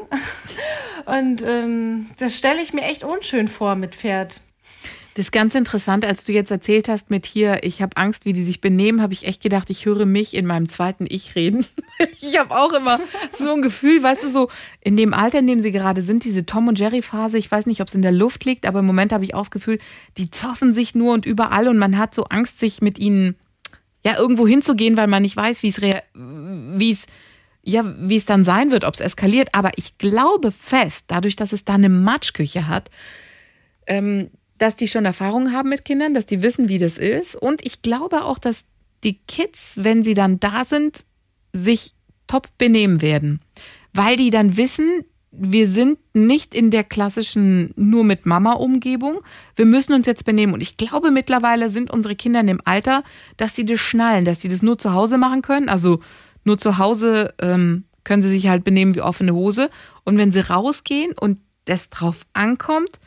und 1.05 1.43
ähm, 1.43 2.07
das 2.19 2.39
stelle 2.39 2.63
ich 2.63 2.73
mir 2.73 2.83
echt 2.83 3.05
unschön 3.05 3.49
vor 3.49 3.75
mit 3.75 3.95
Pferd. 3.95 4.41
Das 5.15 5.27
ist 5.27 5.33
ganz 5.33 5.55
interessant, 5.55 6.07
als 6.07 6.25
du 6.25 6.33
jetzt 6.33 6.51
erzählt 6.51 6.89
hast 6.89 7.11
mit 7.11 7.27
hier, 7.27 7.65
ich 7.65 7.83
habe 7.83 7.97
Angst, 7.97 8.25
wie 8.25 8.33
die 8.33 8.45
sich 8.45 8.63
benehmen, 8.63 9.03
habe 9.03 9.13
ich 9.13 9.27
echt 9.27 9.43
gedacht, 9.43 9.69
ich 9.69 9.85
höre 9.85 10.07
mich 10.07 10.33
in 10.35 10.47
meinem 10.47 10.69
zweiten 10.69 11.05
Ich 11.09 11.35
reden. 11.35 11.67
Ich 12.23 12.39
habe 12.39 12.55
auch 12.55 12.73
immer 12.73 12.99
so 13.37 13.53
ein 13.53 13.61
Gefühl, 13.61 14.03
weißt 14.03 14.23
du, 14.23 14.31
so 14.31 14.49
in 14.81 14.97
dem 14.97 15.13
Alter, 15.13 15.41
in 15.41 15.47
dem 15.47 15.61
sie 15.61 15.73
gerade 15.73 16.01
sind, 16.01 16.25
diese 16.25 16.47
Tom 16.47 16.69
und 16.69 16.79
Jerry 16.79 17.03
Phase, 17.03 17.37
ich 17.37 17.51
weiß 17.51 17.67
nicht, 17.67 17.83
ob 17.83 17.89
es 17.89 17.95
in 17.95 18.01
der 18.01 18.13
Luft 18.13 18.47
liegt, 18.47 18.65
aber 18.65 18.79
im 18.79 18.87
Moment 18.87 19.13
habe 19.13 19.25
ich 19.25 19.35
auch 19.35 19.43
das 19.43 19.51
Gefühl, 19.51 19.79
die 20.17 20.31
zoffen 20.31 20.73
sich 20.73 20.95
nur 20.95 21.13
und 21.13 21.27
überall 21.27 21.69
und 21.69 21.77
man 21.77 21.99
hat 21.99 22.15
so 22.15 22.25
Angst, 22.25 22.59
sich 22.59 22.81
mit 22.81 22.99
ihnen 22.99 23.37
ja 24.05 24.19
irgendwo 24.19 24.47
hinzugehen, 24.47 24.97
weil 24.97 25.07
man 25.07 25.23
nicht 25.23 25.37
weiß, 25.37 25.63
wie 25.63 25.69
es 25.69 25.81
wie 25.81 26.91
es 26.91 27.07
ja, 27.63 27.85
wie 27.99 28.17
es 28.17 28.25
dann 28.25 28.45
sein 28.45 28.71
wird, 28.71 28.85
ob 28.85 28.95
es 28.95 29.01
eskaliert. 29.01 29.51
Aber 29.55 29.73
ich 29.77 29.99
glaube 29.99 30.51
fest, 30.51 31.07
dadurch, 31.09 31.37
dass 31.37 31.53
es 31.53 31.65
da 31.65 31.75
eine 31.75 31.91
Matschküche 31.91 32.69
hat, 32.69 32.91
ähm, 33.87 34.31
dass 34.57 34.77
die 34.77 34.89
schon 34.89 35.05
Erfahrungen 35.05 35.53
haben 35.53 35.69
mit 35.69 35.85
Kindern, 35.85 36.15
dass 36.15 36.27
die 36.27 36.43
wissen, 36.43 36.69
wie 36.69 36.79
das 36.79 36.99
ist. 36.99 37.35
Und 37.35 37.65
ich 37.67 37.83
glaube 37.83 38.25
auch, 38.25 38.39
dass 38.39 38.65
die 39.05 39.19
Kids, 39.19 39.75
wenn 39.77 40.03
sie 40.03 40.15
dann 40.15 40.41
da 40.41 40.65
sind, 40.65 41.05
sich 41.53 41.95
top 42.27 42.49
benehmen 42.59 43.03
werden. 43.03 43.41
Weil 43.93 44.17
die 44.17 44.31
dann 44.31 44.57
wissen, 44.57 45.05
wir 45.33 45.69
sind 45.69 45.99
nicht 46.13 46.55
in 46.55 46.71
der 46.71 46.83
klassischen 46.83 47.73
nur 47.77 48.05
mit 48.05 48.27
Mama-Umgebung. 48.27 49.21
Wir 49.55 49.67
müssen 49.67 49.93
uns 49.93 50.07
jetzt 50.07 50.25
benehmen. 50.25 50.55
Und 50.55 50.61
ich 50.61 50.77
glaube, 50.77 51.11
mittlerweile 51.11 51.71
sind 51.71 51.91
unsere 51.91 52.17
Kinder 52.17 52.41
in 52.41 52.49
dem 52.49 52.61
Alter, 52.65 53.05
dass 53.37 53.55
sie 53.55 53.65
das 53.65 53.81
schnallen, 53.81 54.25
dass 54.25 54.41
sie 54.41 54.49
das 54.49 54.63
nur 54.63 54.79
zu 54.79 54.93
Hause 54.93 55.19
machen 55.19 55.43
können. 55.43 55.69
Also 55.69 56.01
nur 56.45 56.59
zu 56.59 56.79
Hause 56.79 57.33
ähm, 57.41 57.85
können 58.03 58.23
sie 58.23 58.31
sich 58.31 58.49
halt 58.49 58.65
benehmen 58.65 58.95
wie 58.97 59.03
offene 59.03 59.33
Hose. 59.33 59.71
Und 60.05 60.19
wenn 60.19 60.33
sie 60.33 60.41
rausgehen 60.41 61.13
und 61.19 61.39
das 61.65 61.91
drauf 61.91 62.27
ankommt, 62.33 62.99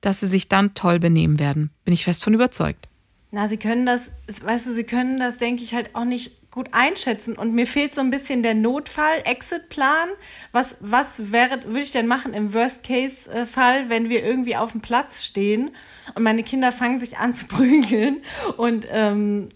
dass 0.00 0.20
sie 0.20 0.28
sich 0.28 0.48
dann 0.48 0.74
toll 0.74 0.98
benehmen 0.98 1.38
werden. 1.38 1.70
Bin 1.84 1.94
ich 1.94 2.04
fest 2.04 2.24
von 2.24 2.34
überzeugt. 2.34 2.88
Na, 3.30 3.48
sie 3.48 3.58
können 3.58 3.84
das, 3.84 4.10
weißt 4.42 4.66
du, 4.66 4.74
sie 4.74 4.84
können 4.84 5.18
das, 5.18 5.38
denke 5.38 5.62
ich, 5.62 5.74
halt 5.74 5.94
auch 5.94 6.04
nicht 6.04 6.32
gut 6.58 6.70
einschätzen. 6.72 7.38
Und 7.38 7.54
mir 7.54 7.68
fehlt 7.68 7.94
so 7.94 8.00
ein 8.00 8.10
bisschen 8.10 8.42
der 8.42 8.54
Notfall-Exit-Plan. 8.54 10.08
Was, 10.50 10.76
was 10.80 11.30
wäre, 11.30 11.62
würde 11.66 11.82
ich 11.82 11.92
denn 11.92 12.08
machen 12.08 12.34
im 12.34 12.52
Worst-Case-Fall, 12.52 13.88
wenn 13.88 14.08
wir 14.08 14.24
irgendwie 14.24 14.56
auf 14.56 14.72
dem 14.72 14.80
Platz 14.80 15.22
stehen 15.22 15.70
und 16.16 16.24
meine 16.24 16.42
Kinder 16.42 16.72
fangen 16.72 16.98
sich 16.98 17.18
an 17.18 17.32
zu 17.32 17.46
prügeln 17.48 18.22
und 18.56 18.88
ähm, 18.90 19.50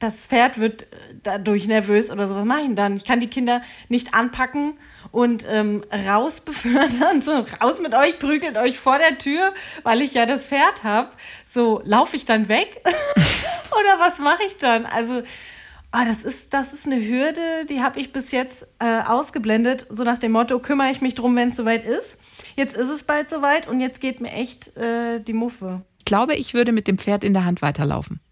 das 0.00 0.26
Pferd 0.26 0.58
wird 0.58 0.88
dadurch 1.22 1.68
nervös 1.68 2.10
oder 2.10 2.26
so. 2.26 2.34
Was 2.34 2.44
mache 2.44 2.60
ich 2.62 2.66
denn 2.66 2.76
dann? 2.76 2.96
Ich 2.96 3.04
kann 3.04 3.20
die 3.20 3.30
Kinder 3.30 3.62
nicht 3.88 4.12
anpacken 4.12 4.78
und 5.12 5.46
ähm, 5.48 5.84
raus 5.92 6.40
befördern. 6.40 7.22
So, 7.22 7.46
raus 7.62 7.80
mit 7.80 7.94
euch, 7.94 8.18
prügelt 8.18 8.56
euch 8.56 8.80
vor 8.80 8.98
der 8.98 9.16
Tür, 9.18 9.54
weil 9.84 10.02
ich 10.02 10.14
ja 10.14 10.26
das 10.26 10.48
Pferd 10.48 10.82
habe. 10.82 11.10
So, 11.48 11.82
laufe 11.84 12.16
ich 12.16 12.24
dann 12.24 12.48
weg? 12.48 12.82
oder 12.84 13.98
was 14.00 14.18
mache 14.18 14.42
ich 14.48 14.56
dann? 14.58 14.86
Also, 14.86 15.22
ah, 15.96 16.04
das, 16.04 16.22
ist, 16.22 16.52
das 16.52 16.72
ist 16.72 16.86
eine 16.86 16.96
Hürde, 16.96 17.64
die 17.68 17.82
habe 17.82 17.98
ich 17.98 18.12
bis 18.12 18.30
jetzt 18.32 18.66
äh, 18.78 19.00
ausgeblendet. 19.06 19.86
So 19.88 20.04
nach 20.04 20.18
dem 20.18 20.32
Motto, 20.32 20.58
kümmere 20.58 20.90
ich 20.90 21.00
mich 21.00 21.14
drum, 21.14 21.34
wenn 21.36 21.50
es 21.50 21.56
soweit 21.56 21.86
ist. 21.86 22.18
Jetzt 22.56 22.76
ist 22.76 22.90
es 22.90 23.04
bald 23.04 23.30
soweit 23.30 23.66
und 23.66 23.80
jetzt 23.80 24.00
geht 24.00 24.20
mir 24.20 24.32
echt 24.32 24.76
äh, 24.76 25.20
die 25.20 25.32
Muffe. 25.32 25.82
Ich 25.98 26.04
glaube, 26.04 26.34
ich 26.34 26.54
würde 26.54 26.72
mit 26.72 26.86
dem 26.86 26.98
Pferd 26.98 27.24
in 27.24 27.32
der 27.32 27.44
Hand 27.44 27.62
weiterlaufen. 27.62 28.20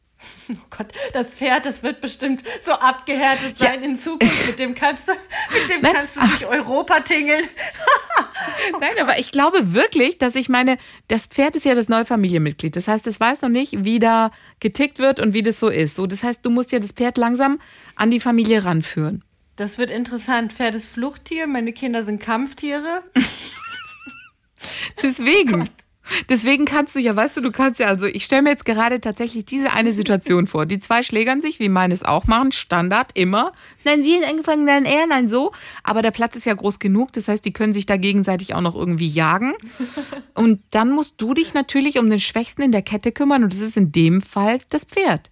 Oh 0.51 0.67
Gott, 0.71 0.87
das 1.13 1.35
Pferd, 1.35 1.67
das 1.67 1.83
wird 1.83 2.01
bestimmt 2.01 2.43
so 2.65 2.73
abgehärtet 2.73 3.59
sein 3.59 3.81
ja. 3.83 3.89
in 3.89 3.97
Zukunft. 3.97 4.47
Mit 4.47 4.59
dem 4.59 4.75
kannst 4.75 5.09
du, 5.09 5.13
mit 5.13 5.71
dem 5.71 5.83
Nein. 5.83 5.93
kannst 5.95 6.17
du 6.17 6.21
durch 6.21 6.47
Europa 6.47 7.01
tingeln. 7.01 7.45
Nein, 8.81 8.91
aber 9.01 9.19
ich 9.19 9.31
glaube 9.31 9.75
wirklich, 9.75 10.19
dass 10.19 10.35
ich 10.35 10.49
meine, 10.49 10.79
das 11.09 11.27
Pferd 11.27 11.57
ist 11.57 11.65
ja 11.65 11.75
das 11.75 11.89
neue 11.89 12.05
Familienmitglied. 12.05 12.75
Das 12.77 12.89
heißt, 12.89 13.07
es 13.07 13.21
weiß 13.21 13.43
noch 13.43 13.49
nicht, 13.49 13.85
wie 13.85 13.99
da 13.99 14.31
getickt 14.61 14.99
wird 14.99 15.21
und 15.21 15.35
wie 15.35 15.43
das 15.43 15.61
so 15.61 15.69
ist. 15.69 15.95
So, 15.95 16.07
das 16.07 16.23
heißt, 16.23 16.41
du 16.45 16.51
musst 16.51 16.73
ja 16.73 16.79
das 16.79 16.93
Pferd 16.93 17.17
langsam 17.17 17.61
an 17.97 18.11
die 18.11 18.21
Familie 18.21 18.65
ranführen. 18.65 19.23
Das 19.57 19.79
wird 19.79 19.91
interessant. 19.91 20.53
Pferd 20.53 20.75
ist 20.75 20.89
Fluchttier, 20.89 21.47
meine 21.47 21.73
Kinder 21.73 22.05
sind 22.05 22.21
Kampftiere. 22.21 23.03
Deswegen. 25.03 25.63
Oh 25.63 25.84
Deswegen 26.29 26.65
kannst 26.65 26.95
du 26.95 27.01
ja, 27.01 27.17
weißt 27.17 27.37
du, 27.37 27.41
du 27.41 27.51
kannst 27.51 27.81
ja, 27.81 27.87
also 27.87 28.07
ich 28.07 28.25
stelle 28.25 28.43
mir 28.43 28.51
jetzt 28.51 28.65
gerade 28.65 29.01
tatsächlich 29.01 29.45
diese 29.45 29.73
eine 29.73 29.93
Situation 29.93 30.47
vor. 30.47 30.67
Die 30.67 30.79
zwei 30.79 31.03
schlägern 31.03 31.41
sich, 31.41 31.61
wie 31.61 31.69
meines 31.69 32.03
auch 32.03 32.27
machen, 32.27 32.53
Standard, 32.53 33.13
immer. 33.15 33.53
Nein, 33.85 34.03
sie 34.03 34.17
ist 34.17 34.29
angefangen, 34.29 34.65
nein, 34.65 34.85
er, 34.85 35.07
nein, 35.07 35.29
so. 35.29 35.53
Aber 35.83 36.03
der 36.03 36.11
Platz 36.11 36.37
ist 36.37 36.45
ja 36.45 36.55
groß 36.55 36.79
genug, 36.79 37.13
das 37.13 37.29
heißt, 37.29 37.45
die 37.45 37.53
können 37.53 37.73
sich 37.73 37.87
da 37.87 37.97
gegenseitig 37.97 38.55
auch 38.55 38.61
noch 38.61 38.75
irgendwie 38.75 39.07
jagen. 39.07 39.55
Und 40.35 40.63
dann 40.71 40.91
musst 40.91 41.21
du 41.21 41.35
dich 41.35 41.55
natürlich 41.55 41.99
um 41.99 42.11
den 42.11 42.21
Schwächsten 42.21 42.63
in 42.63 42.73
der 42.73 42.83
Kette 42.83 43.13
kümmern 43.13 43.45
und 43.45 43.53
das 43.53 43.61
ist 43.61 43.77
in 43.77 43.93
dem 43.93 44.21
Fall 44.21 44.59
das 44.71 44.85
Pferd. 44.85 45.31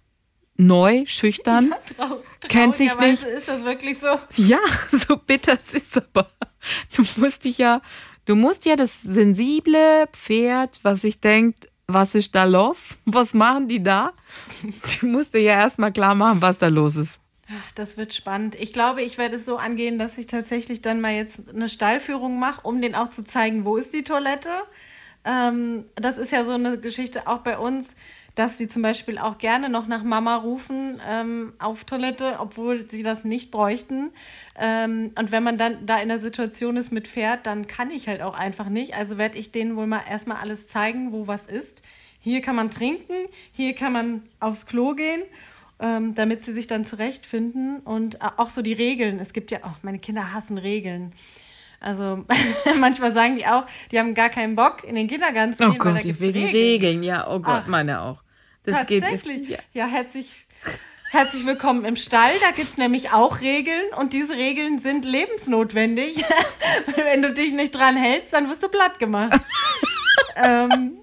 Neu, 0.55 1.03
schüchtern, 1.07 1.73
ja, 1.97 2.07
trau 2.07 2.23
kennt 2.47 2.77
sich 2.77 2.97
nicht. 2.99 3.23
Ist 3.23 3.47
das 3.47 3.63
wirklich 3.63 3.97
so? 3.99 4.07
Ja, 4.37 4.59
so 4.91 5.17
bitter 5.17 5.53
es 5.53 5.73
ist 5.73 5.97
aber. 5.97 6.29
Du 6.95 7.03
musst 7.17 7.45
dich 7.45 7.57
ja 7.57 7.81
Du 8.25 8.35
musst 8.35 8.65
ja 8.65 8.75
das 8.75 9.01
sensible 9.01 10.07
Pferd, 10.13 10.79
was 10.83 11.01
sich 11.01 11.19
denkt, 11.19 11.69
was 11.87 12.15
ist 12.15 12.33
da 12.33 12.45
los? 12.45 12.97
Was 13.05 13.33
machen 13.33 13.67
die 13.67 13.83
da? 13.83 14.13
Du 14.99 15.07
musst 15.07 15.33
dir 15.33 15.41
ja 15.41 15.53
erstmal 15.53 15.91
klar 15.91 16.15
machen, 16.15 16.41
was 16.41 16.57
da 16.57 16.67
los 16.67 16.95
ist. 16.95 17.19
Ach, 17.49 17.71
das 17.75 17.97
wird 17.97 18.13
spannend. 18.13 18.55
Ich 18.55 18.71
glaube, 18.71 19.01
ich 19.01 19.17
werde 19.17 19.35
es 19.35 19.45
so 19.45 19.57
angehen, 19.57 19.99
dass 19.99 20.17
ich 20.17 20.27
tatsächlich 20.27 20.81
dann 20.81 21.01
mal 21.01 21.13
jetzt 21.13 21.49
eine 21.49 21.67
Stallführung 21.67 22.39
mache, 22.39 22.61
um 22.61 22.81
den 22.81 22.95
auch 22.95 23.09
zu 23.09 23.23
zeigen, 23.23 23.65
wo 23.65 23.75
ist 23.75 23.93
die 23.93 24.03
Toilette. 24.03 24.49
Ähm, 25.25 25.85
das 25.95 26.17
ist 26.17 26.31
ja 26.31 26.45
so 26.45 26.53
eine 26.53 26.79
Geschichte 26.79 27.27
auch 27.27 27.39
bei 27.39 27.57
uns 27.57 27.95
dass 28.35 28.57
sie 28.57 28.67
zum 28.67 28.81
Beispiel 28.81 29.19
auch 29.19 29.37
gerne 29.37 29.69
noch 29.69 29.87
nach 29.87 30.03
Mama 30.03 30.35
rufen 30.37 30.99
ähm, 31.07 31.53
auf 31.59 31.83
Toilette, 31.83 32.37
obwohl 32.39 32.89
sie 32.89 33.03
das 33.03 33.25
nicht 33.25 33.51
bräuchten. 33.51 34.11
Ähm, 34.59 35.11
und 35.17 35.31
wenn 35.31 35.43
man 35.43 35.57
dann 35.57 35.85
da 35.85 35.99
in 35.99 36.09
der 36.09 36.19
Situation 36.19 36.75
ist 36.75 36.91
mit 36.91 37.07
Pferd, 37.07 37.45
dann 37.45 37.67
kann 37.67 37.91
ich 37.91 38.07
halt 38.07 38.21
auch 38.21 38.37
einfach 38.37 38.69
nicht. 38.69 38.95
Also 38.95 39.17
werde 39.17 39.37
ich 39.37 39.51
denen 39.51 39.75
wohl 39.75 39.87
mal 39.87 40.01
erstmal 40.09 40.37
alles 40.37 40.67
zeigen, 40.67 41.11
wo 41.11 41.27
was 41.27 41.45
ist. 41.45 41.83
Hier 42.19 42.41
kann 42.41 42.55
man 42.55 42.71
trinken, 42.71 43.13
hier 43.51 43.75
kann 43.75 43.93
man 43.93 44.23
aufs 44.39 44.65
Klo 44.65 44.95
gehen, 44.95 45.21
ähm, 45.79 46.15
damit 46.15 46.41
sie 46.41 46.53
sich 46.53 46.65
dann 46.67 46.85
zurechtfinden. 46.85 47.81
Und 47.81 48.19
auch 48.39 48.49
so 48.49 48.63
die 48.63 48.73
Regeln. 48.73 49.19
Es 49.19 49.33
gibt 49.33 49.51
ja 49.51 49.59
auch, 49.63 49.83
meine 49.83 49.99
Kinder 49.99 50.33
hassen 50.33 50.57
Regeln. 50.57 51.13
Also 51.83 52.25
manchmal 52.79 53.13
sagen 53.13 53.35
die 53.35 53.45
auch, 53.45 53.65
die 53.91 53.99
haben 53.99 54.15
gar 54.15 54.29
keinen 54.29 54.55
Bock, 54.55 54.83
in 54.83 54.95
den 54.95 55.07
Kindergarten 55.07 55.53
zu 55.53 55.65
oh 55.65 55.69
gehen. 55.69 55.81
Oh 55.81 55.83
Gott, 55.83 56.03
wegen 56.03 56.45
Regeln. 56.45 56.51
Regeln. 56.51 57.03
ja, 57.03 57.27
oh 57.27 57.39
Gott, 57.39 57.63
Ach, 57.65 57.67
meine 57.67 58.01
auch. 58.01 58.22
Das 58.63 58.77
Tatsächlich. 58.77 59.47
Geht, 59.47 59.49
ja. 59.49 59.57
ja, 59.73 59.87
herzlich, 59.87 60.45
herzlich 61.11 61.45
willkommen 61.45 61.83
im 61.83 61.97
Stall. 61.97 62.31
Da 62.39 62.51
gibt 62.51 62.69
es 62.69 62.77
nämlich 62.77 63.11
auch 63.11 63.41
Regeln 63.41 63.93
und 63.99 64.13
diese 64.13 64.33
Regeln 64.33 64.79
sind 64.79 65.03
lebensnotwendig. 65.03 66.23
Wenn 66.95 67.21
du 67.21 67.33
dich 67.33 67.51
nicht 67.51 67.75
dran 67.75 67.97
hältst, 67.97 68.31
dann 68.31 68.49
wirst 68.49 68.63
du 68.63 68.69
platt 68.69 68.99
gemacht. 68.99 69.37
ähm, 70.37 70.99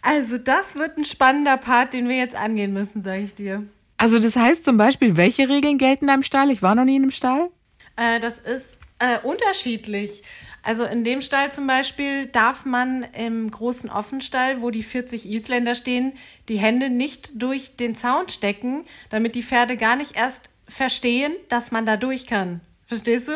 also 0.00 0.38
das 0.38 0.74
wird 0.76 0.96
ein 0.96 1.04
spannender 1.04 1.58
Part, 1.58 1.92
den 1.92 2.08
wir 2.08 2.16
jetzt 2.16 2.34
angehen 2.34 2.72
müssen, 2.72 3.02
sage 3.02 3.22
ich 3.22 3.34
dir. 3.34 3.66
Also 3.98 4.18
das 4.18 4.36
heißt 4.36 4.64
zum 4.64 4.78
Beispiel, 4.78 5.18
welche 5.18 5.50
Regeln 5.50 5.76
gelten 5.76 6.06
da 6.06 6.14
im 6.14 6.22
Stall? 6.22 6.50
Ich 6.50 6.62
war 6.62 6.74
noch 6.74 6.84
nie 6.84 6.96
in 6.96 7.02
einem 7.02 7.10
Stall. 7.10 7.50
Äh, 7.96 8.20
das 8.20 8.38
ist 8.38 8.78
äh, 9.00 9.18
unterschiedlich. 9.22 10.22
Also 10.66 10.84
in 10.84 11.04
dem 11.04 11.22
Stall 11.22 11.52
zum 11.52 11.68
Beispiel 11.68 12.26
darf 12.26 12.64
man 12.64 13.04
im 13.16 13.48
großen 13.48 13.88
Offenstall, 13.88 14.62
wo 14.62 14.70
die 14.70 14.82
40 14.82 15.30
Isländer 15.30 15.76
stehen, 15.76 16.12
die 16.48 16.58
Hände 16.58 16.90
nicht 16.90 17.40
durch 17.40 17.76
den 17.76 17.94
Zaun 17.94 18.28
stecken, 18.28 18.84
damit 19.08 19.36
die 19.36 19.44
Pferde 19.44 19.76
gar 19.76 19.94
nicht 19.94 20.16
erst 20.16 20.50
verstehen, 20.66 21.32
dass 21.50 21.70
man 21.70 21.86
da 21.86 21.96
durch 21.96 22.26
kann. 22.26 22.62
Verstehst 22.88 23.28
du? 23.28 23.34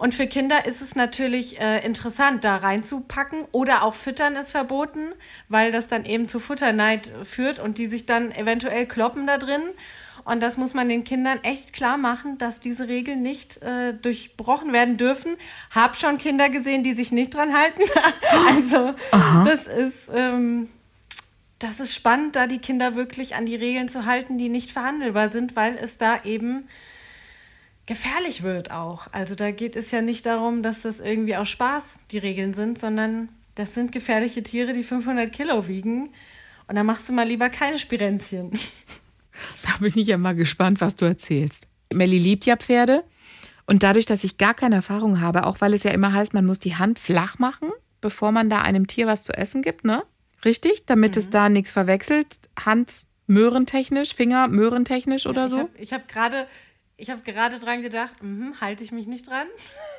Und 0.00 0.16
für 0.16 0.26
Kinder 0.26 0.66
ist 0.66 0.82
es 0.82 0.96
natürlich 0.96 1.60
äh, 1.60 1.86
interessant, 1.86 2.42
da 2.42 2.56
reinzupacken 2.56 3.44
oder 3.52 3.84
auch 3.84 3.94
füttern 3.94 4.34
ist 4.34 4.50
verboten, 4.50 5.12
weil 5.48 5.70
das 5.70 5.86
dann 5.86 6.04
eben 6.04 6.26
zu 6.26 6.40
Futterneid 6.40 7.08
führt 7.22 7.60
und 7.60 7.78
die 7.78 7.86
sich 7.86 8.04
dann 8.04 8.32
eventuell 8.32 8.86
kloppen 8.86 9.28
da 9.28 9.38
drin. 9.38 9.62
Und 10.26 10.40
das 10.40 10.56
muss 10.56 10.74
man 10.74 10.88
den 10.88 11.04
Kindern 11.04 11.38
echt 11.44 11.72
klar 11.72 11.96
machen, 11.96 12.36
dass 12.36 12.58
diese 12.58 12.88
Regeln 12.88 13.22
nicht 13.22 13.62
äh, 13.62 13.94
durchbrochen 13.94 14.72
werden 14.72 14.96
dürfen. 14.96 15.36
Hab 15.70 15.96
schon 15.96 16.18
Kinder 16.18 16.48
gesehen, 16.48 16.82
die 16.82 16.94
sich 16.94 17.12
nicht 17.12 17.32
dran 17.32 17.54
halten. 17.56 17.82
also 18.48 18.94
Aha. 19.12 19.44
das 19.44 19.68
ist, 19.68 20.10
ähm, 20.12 20.68
das 21.60 21.78
ist 21.78 21.94
spannend, 21.94 22.34
da 22.34 22.48
die 22.48 22.58
Kinder 22.58 22.96
wirklich 22.96 23.36
an 23.36 23.46
die 23.46 23.54
Regeln 23.54 23.88
zu 23.88 24.04
halten, 24.04 24.36
die 24.36 24.48
nicht 24.48 24.72
verhandelbar 24.72 25.30
sind, 25.30 25.54
weil 25.54 25.76
es 25.76 25.96
da 25.96 26.24
eben 26.24 26.68
gefährlich 27.86 28.42
wird 28.42 28.72
auch. 28.72 29.06
Also 29.12 29.36
da 29.36 29.52
geht 29.52 29.76
es 29.76 29.92
ja 29.92 30.02
nicht 30.02 30.26
darum, 30.26 30.64
dass 30.64 30.82
das 30.82 30.98
irgendwie 30.98 31.36
aus 31.36 31.48
Spaß 31.48 32.06
die 32.10 32.18
Regeln 32.18 32.52
sind, 32.52 32.80
sondern 32.80 33.28
das 33.54 33.74
sind 33.74 33.92
gefährliche 33.92 34.42
Tiere, 34.42 34.72
die 34.72 34.82
500 34.82 35.32
Kilo 35.32 35.68
wiegen. 35.68 36.10
Und 36.66 36.74
da 36.74 36.82
machst 36.82 37.08
du 37.08 37.12
mal 37.12 37.28
lieber 37.28 37.48
keine 37.48 37.78
Spirenzchen. 37.78 38.58
Da 39.62 39.78
bin 39.78 39.92
ich 39.96 40.06
ja 40.06 40.18
mal 40.18 40.34
gespannt, 40.34 40.80
was 40.80 40.96
du 40.96 41.04
erzählst. 41.04 41.68
Melli 41.92 42.18
liebt 42.18 42.46
ja 42.46 42.56
Pferde. 42.56 43.04
Und 43.66 43.82
dadurch, 43.82 44.06
dass 44.06 44.24
ich 44.24 44.38
gar 44.38 44.54
keine 44.54 44.76
Erfahrung 44.76 45.20
habe, 45.20 45.46
auch 45.46 45.60
weil 45.60 45.74
es 45.74 45.82
ja 45.82 45.90
immer 45.90 46.12
heißt, 46.12 46.34
man 46.34 46.46
muss 46.46 46.58
die 46.58 46.76
Hand 46.76 46.98
flach 46.98 47.38
machen, 47.38 47.70
bevor 48.00 48.30
man 48.30 48.48
da 48.48 48.62
einem 48.62 48.86
Tier 48.86 49.06
was 49.06 49.24
zu 49.24 49.32
essen 49.32 49.62
gibt, 49.62 49.84
ne? 49.84 50.04
Richtig? 50.44 50.86
Damit 50.86 51.16
mhm. 51.16 51.18
es 51.18 51.30
da 51.30 51.48
nichts 51.48 51.72
verwechselt. 51.72 52.38
Hand 52.64 53.06
möhrentechnisch, 53.26 54.14
Finger 54.14 54.46
möhrentechnisch 54.48 55.26
oder 55.26 55.48
so? 55.48 55.68
Ich 55.74 55.92
habe 55.92 56.02
hab 56.04 56.08
gerade 56.08 56.46
hab 57.00 57.24
gerade 57.24 57.58
dran 57.58 57.82
gedacht, 57.82 58.22
mh, 58.22 58.60
halte 58.60 58.84
ich 58.84 58.92
mich 58.92 59.06
nicht 59.06 59.26
dran. 59.26 59.48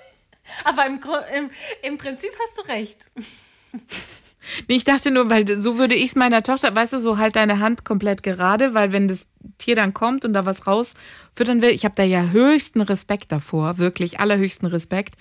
Aber 0.64 0.86
im, 0.86 1.02
im, 1.36 1.50
im 1.84 1.98
Prinzip 1.98 2.32
hast 2.32 2.58
du 2.58 2.72
recht. 2.72 3.06
Ich 4.68 4.84
dachte 4.84 5.12
nur, 5.12 5.30
weil 5.30 5.58
so 5.58 5.78
würde 5.78 5.96
ich 5.96 6.12
es 6.12 6.16
meiner 6.16 6.44
Tochter, 6.44 6.76
weißt 6.76 6.94
du, 6.94 7.00
so 7.00 7.18
halt 7.18 7.36
deine 7.36 7.60
Hand 7.60 7.86
komplett 7.86 8.24
gerade, 8.24 8.74
weil 8.74 8.92
wenn 8.94 9.08
das 9.08 9.28
Tier 9.58 9.76
dann 9.76 9.94
kommt 9.94 10.26
und 10.26 10.34
da 10.34 10.46
was 10.46 10.68
rausfüttern 10.68 11.62
will. 11.62 11.70
Ich 11.70 11.86
habe 11.86 11.96
da 11.96 12.04
ja 12.04 12.30
höchsten 12.30 12.82
Respekt 12.82 13.32
davor, 13.32 13.78
wirklich 13.78 14.20
allerhöchsten 14.20 14.68
Respekt. 14.68 15.16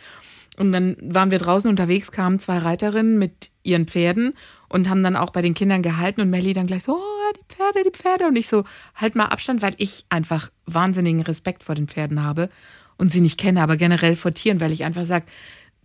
Und 0.56 0.72
dann 0.72 0.96
waren 1.00 1.30
wir 1.30 1.38
draußen 1.38 1.68
unterwegs, 1.68 2.10
kamen 2.10 2.38
zwei 2.38 2.58
Reiterinnen 2.58 3.18
mit 3.18 3.50
ihren 3.62 3.86
Pferden 3.86 4.32
und 4.68 4.88
haben 4.88 5.02
dann 5.02 5.16
auch 5.16 5.30
bei 5.30 5.42
den 5.42 5.54
Kindern 5.54 5.82
gehalten 5.82 6.22
und 6.22 6.30
Melly 6.30 6.54
dann 6.54 6.66
gleich 6.66 6.84
so, 6.84 6.96
oh, 6.96 7.32
die 7.34 7.54
Pferde, 7.54 7.82
die 7.84 7.90
Pferde. 7.90 8.26
Und 8.26 8.36
ich 8.36 8.48
so, 8.48 8.64
halt 8.94 9.14
mal 9.14 9.26
Abstand, 9.26 9.60
weil 9.62 9.74
ich 9.76 10.06
einfach 10.08 10.50
wahnsinnigen 10.64 11.22
Respekt 11.22 11.62
vor 11.62 11.74
den 11.74 11.88
Pferden 11.88 12.22
habe 12.22 12.48
und 12.96 13.12
sie 13.12 13.20
nicht 13.20 13.38
kenne, 13.38 13.62
aber 13.62 13.76
generell 13.76 14.16
vor 14.16 14.32
Tieren, 14.32 14.60
weil 14.60 14.72
ich 14.72 14.84
einfach 14.84 15.04
sage, 15.04 15.26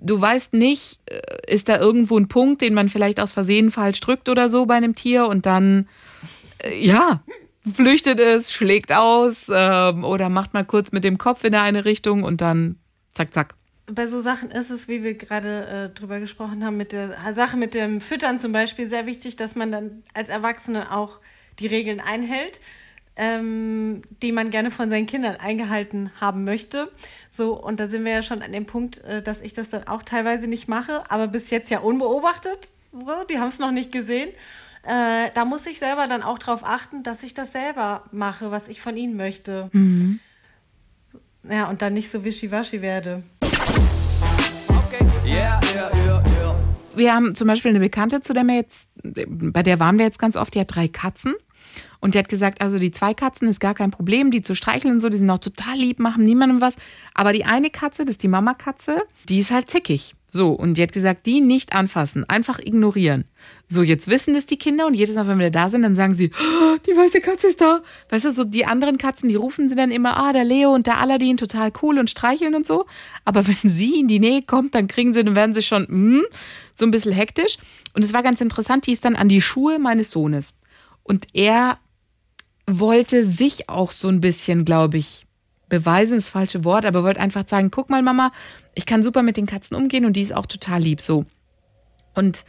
du 0.01 0.19
weißt 0.19 0.53
nicht, 0.53 0.99
äh, 1.05 1.19
ist 1.47 1.69
da 1.69 1.79
irgendwo 1.79 2.17
ein 2.17 2.27
Punkt, 2.27 2.61
den 2.61 2.73
man 2.73 2.89
vielleicht 2.89 3.19
aus 3.19 3.31
Versehen 3.31 3.71
falsch 3.71 3.99
drückt 4.01 4.27
oder 4.27 4.49
so 4.49 4.65
bei 4.65 4.75
einem 4.75 4.95
Tier 4.95 5.27
und 5.27 5.45
dann, 5.45 5.87
äh, 6.63 6.85
ja, 6.85 7.23
flüchtet 7.71 8.19
es, 8.19 8.51
schlägt 8.51 8.91
aus 8.91 9.49
ähm, 9.53 10.03
oder 10.03 10.29
macht 10.29 10.53
mal 10.53 10.65
kurz 10.65 10.91
mit 10.91 11.03
dem 11.03 11.17
Kopf 11.17 11.43
in 11.43 11.55
eine 11.55 11.85
Richtung 11.85 12.23
und 12.23 12.41
dann 12.41 12.77
zack, 13.13 13.33
zack. 13.33 13.53
Bei 13.85 14.07
so 14.07 14.21
Sachen 14.21 14.51
ist 14.51 14.69
es, 14.69 14.87
wie 14.87 15.03
wir 15.03 15.15
gerade 15.15 15.91
äh, 15.93 15.97
drüber 15.97 16.19
gesprochen 16.19 16.65
haben, 16.65 16.77
mit 16.77 16.91
der 16.91 17.15
Sache 17.33 17.57
mit 17.57 17.73
dem 17.73 18.01
Füttern 18.01 18.39
zum 18.39 18.51
Beispiel 18.51 18.89
sehr 18.89 19.05
wichtig, 19.05 19.35
dass 19.35 19.55
man 19.55 19.71
dann 19.71 20.03
als 20.13 20.29
Erwachsene 20.29 20.91
auch 20.91 21.19
die 21.59 21.67
Regeln 21.67 21.99
einhält, 21.99 22.61
ähm, 23.15 24.01
die 24.21 24.31
man 24.31 24.49
gerne 24.49 24.71
von 24.71 24.89
seinen 24.89 25.05
Kindern 25.05 25.35
eingehalten 25.35 26.11
haben 26.19 26.43
möchte. 26.43 26.91
So, 27.29 27.53
und 27.53 27.79
da 27.79 27.87
sind 27.87 28.05
wir 28.05 28.11
ja 28.11 28.23
schon 28.23 28.41
an 28.41 28.51
dem 28.51 28.65
Punkt, 28.65 28.99
äh, 29.03 29.21
dass 29.21 29.41
ich 29.41 29.53
das 29.53 29.69
dann 29.69 29.87
auch 29.87 30.03
teilweise 30.03 30.47
nicht 30.47 30.67
mache, 30.67 31.03
aber 31.09 31.27
bis 31.27 31.49
jetzt 31.49 31.69
ja 31.69 31.79
unbeobachtet. 31.79 32.71
So, 32.93 33.23
die 33.29 33.39
haben 33.39 33.49
es 33.49 33.59
noch 33.59 33.71
nicht 33.71 33.91
gesehen. 33.91 34.29
Äh, 34.83 35.29
da 35.33 35.45
muss 35.45 35.67
ich 35.67 35.79
selber 35.79 36.07
dann 36.07 36.23
auch 36.23 36.39
darauf 36.39 36.63
achten, 36.63 37.03
dass 37.03 37.23
ich 37.23 37.33
das 37.33 37.51
selber 37.51 38.03
mache, 38.11 38.51
was 38.51 38.67
ich 38.67 38.81
von 38.81 38.97
ihnen 38.97 39.15
möchte. 39.15 39.69
Ja, 41.49 41.69
und 41.69 41.81
dann 41.81 41.93
nicht 41.93 42.11
so 42.11 42.23
wischiwaschi 42.23 42.81
werde. 42.81 43.23
Okay, 43.41 45.05
yeah, 45.25 45.59
yeah, 45.73 45.91
yeah, 46.05 46.23
yeah. 46.25 46.55
Wir 46.95 47.15
haben 47.15 47.35
zum 47.35 47.47
Beispiel 47.47 47.69
eine 47.69 47.79
Bekannte, 47.79 48.21
zu 48.21 48.33
der 48.33 48.43
wir 48.43 48.55
jetzt, 48.55 48.89
bei 49.03 49.63
der 49.63 49.79
waren 49.79 49.97
wir 49.97 50.05
jetzt 50.05 50.19
ganz 50.19 50.35
oft, 50.35 50.53
die 50.53 50.59
hat 50.59 50.75
drei 50.75 50.87
Katzen. 50.87 51.35
Und 51.99 52.15
die 52.15 52.19
hat 52.19 52.29
gesagt, 52.29 52.61
also 52.61 52.79
die 52.79 52.91
zwei 52.91 53.13
Katzen 53.13 53.47
ist 53.47 53.59
gar 53.59 53.75
kein 53.75 53.91
Problem, 53.91 54.31
die 54.31 54.41
zu 54.41 54.55
streicheln 54.55 54.95
und 54.95 54.99
so, 54.99 55.09
die 55.09 55.17
sind 55.17 55.29
auch 55.29 55.39
total 55.39 55.77
lieb, 55.77 55.99
machen 55.99 56.25
niemandem 56.25 56.59
was. 56.59 56.75
Aber 57.13 57.31
die 57.31 57.45
eine 57.45 57.69
Katze, 57.69 58.03
das 58.05 58.13
ist 58.13 58.23
die 58.23 58.27
Mama-Katze, 58.27 59.03
die 59.29 59.39
ist 59.39 59.51
halt 59.51 59.69
zickig. 59.69 60.15
So, 60.33 60.51
und 60.51 60.77
die 60.77 60.81
hat 60.81 60.93
gesagt, 60.93 61.25
die 61.25 61.41
nicht 61.41 61.75
anfassen, 61.75 62.23
einfach 62.27 62.59
ignorieren. 62.59 63.25
So, 63.67 63.83
jetzt 63.83 64.07
wissen 64.07 64.33
das 64.33 64.45
die 64.45 64.57
Kinder 64.57 64.87
und 64.87 64.93
jedes 64.93 65.15
Mal, 65.15 65.27
wenn 65.27 65.39
wir 65.39 65.51
da 65.51 65.67
sind, 65.67 65.81
dann 65.81 65.93
sagen 65.93 66.13
sie, 66.13 66.31
"Oh, 66.39 66.77
die 66.87 66.95
weiße 66.95 67.19
Katze 67.19 67.47
ist 67.47 67.59
da. 67.59 67.81
Weißt 68.09 68.23
du, 68.23 68.31
so 68.31 68.45
die 68.45 68.65
anderen 68.65 68.97
Katzen, 68.97 69.27
die 69.27 69.35
rufen 69.35 69.67
sie 69.67 69.75
dann 69.75 69.91
immer, 69.91 70.15
ah, 70.15 70.31
der 70.31 70.45
Leo 70.45 70.73
und 70.73 70.87
der 70.87 70.99
Aladdin, 70.99 71.35
total 71.35 71.73
cool 71.81 71.99
und 71.99 72.09
streicheln 72.09 72.55
und 72.55 72.65
so. 72.65 72.85
Aber 73.25 73.45
wenn 73.47 73.69
sie 73.69 73.99
in 73.99 74.07
die 74.07 74.19
Nähe 74.19 74.41
kommt, 74.41 74.73
dann 74.73 74.87
kriegen 74.87 75.13
sie, 75.13 75.23
dann 75.23 75.35
werden 75.35 75.53
sie 75.53 75.61
schon, 75.61 75.83
mm, 75.83 76.23
so 76.75 76.85
ein 76.85 76.91
bisschen 76.91 77.11
hektisch. 77.11 77.57
Und 77.93 78.05
es 78.05 78.13
war 78.13 78.23
ganz 78.23 78.39
interessant, 78.39 78.87
die 78.87 78.93
ist 78.93 79.03
dann 79.03 79.17
an 79.17 79.27
die 79.27 79.41
Schuhe 79.41 79.79
meines 79.79 80.11
Sohnes. 80.11 80.53
Und 81.03 81.27
er 81.33 81.77
wollte 82.67 83.25
sich 83.25 83.69
auch 83.69 83.91
so 83.91 84.07
ein 84.07 84.21
bisschen, 84.21 84.65
glaube 84.65 84.97
ich, 84.97 85.25
beweisen, 85.69 86.17
ist 86.17 86.27
das 86.27 86.31
falsche 86.31 86.63
Wort, 86.65 86.85
aber 86.85 87.03
wollte 87.03 87.19
einfach 87.19 87.47
sagen, 87.47 87.71
guck 87.71 87.89
mal, 87.89 88.01
Mama, 88.01 88.31
ich 88.75 88.85
kann 88.85 89.03
super 89.03 89.23
mit 89.23 89.37
den 89.37 89.45
Katzen 89.45 89.75
umgehen 89.75 90.05
und 90.05 90.13
die 90.13 90.21
ist 90.21 90.35
auch 90.35 90.45
total 90.45 90.81
lieb 90.81 91.01
so. 91.01 91.25
Und 92.13 92.43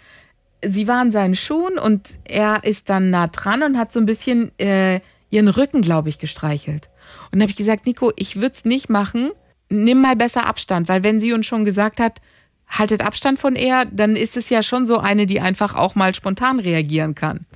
sie 0.65 0.89
war 0.89 1.01
an 1.01 1.13
seinen 1.13 1.35
Schuhen 1.35 1.79
und 1.79 2.19
er 2.25 2.65
ist 2.65 2.89
dann 2.91 3.11
nah 3.11 3.29
dran 3.29 3.63
und 3.63 3.79
hat 3.79 3.93
so 3.93 4.01
ein 4.01 4.07
bisschen 4.07 4.57
äh, 4.59 5.01
ihren 5.31 5.49
Rücken, 5.49 5.83
glaube 5.83 6.09
ich, 6.09 6.19
gestreichelt. 6.19 6.89
Und 7.27 7.35
dann 7.35 7.43
habe 7.43 7.51
ich 7.51 7.57
gesagt, 7.57 7.87
Nico, 7.87 8.13
ich 8.17 8.37
würde 8.37 8.53
es 8.53 8.65
nicht 8.65 8.91
machen. 8.91 9.31
Nimm 9.69 10.01
mal 10.01 10.17
besser 10.17 10.47
Abstand, 10.47 10.89
weil 10.89 11.03
wenn 11.03 11.21
sie 11.21 11.33
uns 11.33 11.47
schon 11.47 11.65
gesagt 11.65 12.01
hat, 12.01 12.21
haltet 12.69 13.03
Abstand 13.03 13.39
von 13.39 13.57
er, 13.57 13.87
dann 13.87 14.17
ist 14.17 14.37
es 14.37 14.51
ja 14.51 14.63
schon 14.63 14.87
so 14.87 14.99
eine, 14.99 15.27
die 15.27 15.41
einfach 15.41 15.75
auch 15.75 15.95
mal 15.95 16.15
spontan 16.15 16.59
reagieren 16.59 17.15
kann. 17.15 17.47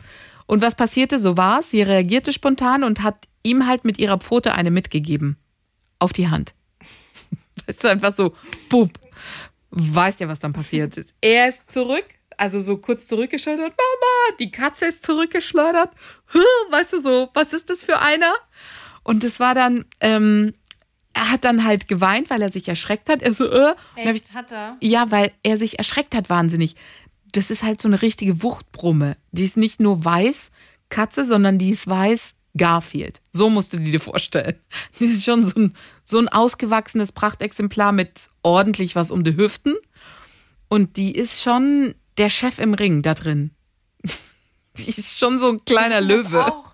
Und 0.46 0.62
was 0.62 0.74
passierte? 0.74 1.18
So 1.18 1.36
war 1.36 1.60
es. 1.60 1.70
Sie 1.70 1.82
reagierte 1.82 2.32
spontan 2.32 2.84
und 2.84 3.02
hat 3.02 3.28
ihm 3.42 3.66
halt 3.66 3.84
mit 3.84 3.98
ihrer 3.98 4.18
Pfote 4.18 4.54
eine 4.54 4.70
mitgegeben. 4.70 5.36
Auf 5.98 6.12
die 6.12 6.28
Hand. 6.28 6.54
Weißt 7.66 7.84
du, 7.84 7.88
einfach 7.88 8.14
so, 8.14 8.34
bub. 8.68 8.90
Weißt 9.70 10.20
ja, 10.20 10.28
was 10.28 10.40
dann 10.40 10.52
passiert 10.52 10.96
ist. 10.96 11.14
Er 11.20 11.48
ist 11.48 11.70
zurück, 11.70 12.04
also 12.36 12.60
so 12.60 12.76
kurz 12.78 13.06
zurückgeschleudert. 13.08 13.74
Mama, 13.76 14.36
die 14.38 14.50
Katze 14.50 14.86
ist 14.86 15.02
zurückgeschleudert. 15.02 15.90
Weißt 16.70 16.92
du 16.94 17.00
so, 17.00 17.30
was 17.34 17.52
ist 17.52 17.68
das 17.70 17.84
für 17.84 18.00
einer? 18.00 18.32
Und 19.02 19.24
das 19.24 19.40
war 19.40 19.54
dann, 19.54 19.84
ähm, 20.00 20.54
er 21.12 21.30
hat 21.30 21.44
dann 21.44 21.64
halt 21.64 21.88
geweint, 21.88 22.30
weil 22.30 22.42
er 22.42 22.50
sich 22.52 22.68
erschreckt 22.68 23.08
hat. 23.08 23.22
Er 23.22 23.32
so, 23.34 23.50
äh. 23.50 23.68
Hab 23.68 23.78
ich, 23.96 24.06
Echt, 24.06 24.34
hat 24.34 24.52
er? 24.52 24.76
ja, 24.80 25.10
weil 25.10 25.32
er 25.42 25.56
sich 25.56 25.78
erschreckt 25.78 26.14
hat 26.14 26.28
wahnsinnig. 26.28 26.76
Das 27.36 27.50
ist 27.50 27.62
halt 27.62 27.82
so 27.82 27.88
eine 27.88 28.00
richtige 28.00 28.42
Wuchtbrumme. 28.42 29.18
Die 29.30 29.44
ist 29.44 29.58
nicht 29.58 29.78
nur 29.78 30.02
weiß 30.02 30.50
Katze, 30.88 31.26
sondern 31.26 31.58
die 31.58 31.68
ist 31.68 31.86
weiß 31.86 32.34
Garfield. 32.56 33.20
So 33.30 33.50
musst 33.50 33.74
du 33.74 33.76
die 33.76 33.90
dir 33.90 34.00
vorstellen. 34.00 34.54
Die 34.98 35.04
ist 35.04 35.22
schon 35.22 35.44
so 35.44 35.60
ein, 35.60 35.74
so 36.06 36.18
ein 36.18 36.28
ausgewachsenes 36.28 37.12
Prachtexemplar 37.12 37.92
mit 37.92 38.30
ordentlich 38.42 38.96
was 38.96 39.10
um 39.10 39.22
die 39.22 39.36
Hüften. 39.36 39.74
Und 40.68 40.96
die 40.96 41.14
ist 41.14 41.42
schon 41.42 41.94
der 42.16 42.30
Chef 42.30 42.58
im 42.58 42.72
Ring 42.72 43.02
da 43.02 43.12
drin. 43.12 43.50
Die 44.78 44.88
ist 44.88 45.18
schon 45.18 45.38
so 45.38 45.50
ein 45.50 45.64
kleiner 45.66 46.00
Löwe. 46.00 46.46
Auch. 46.46 46.72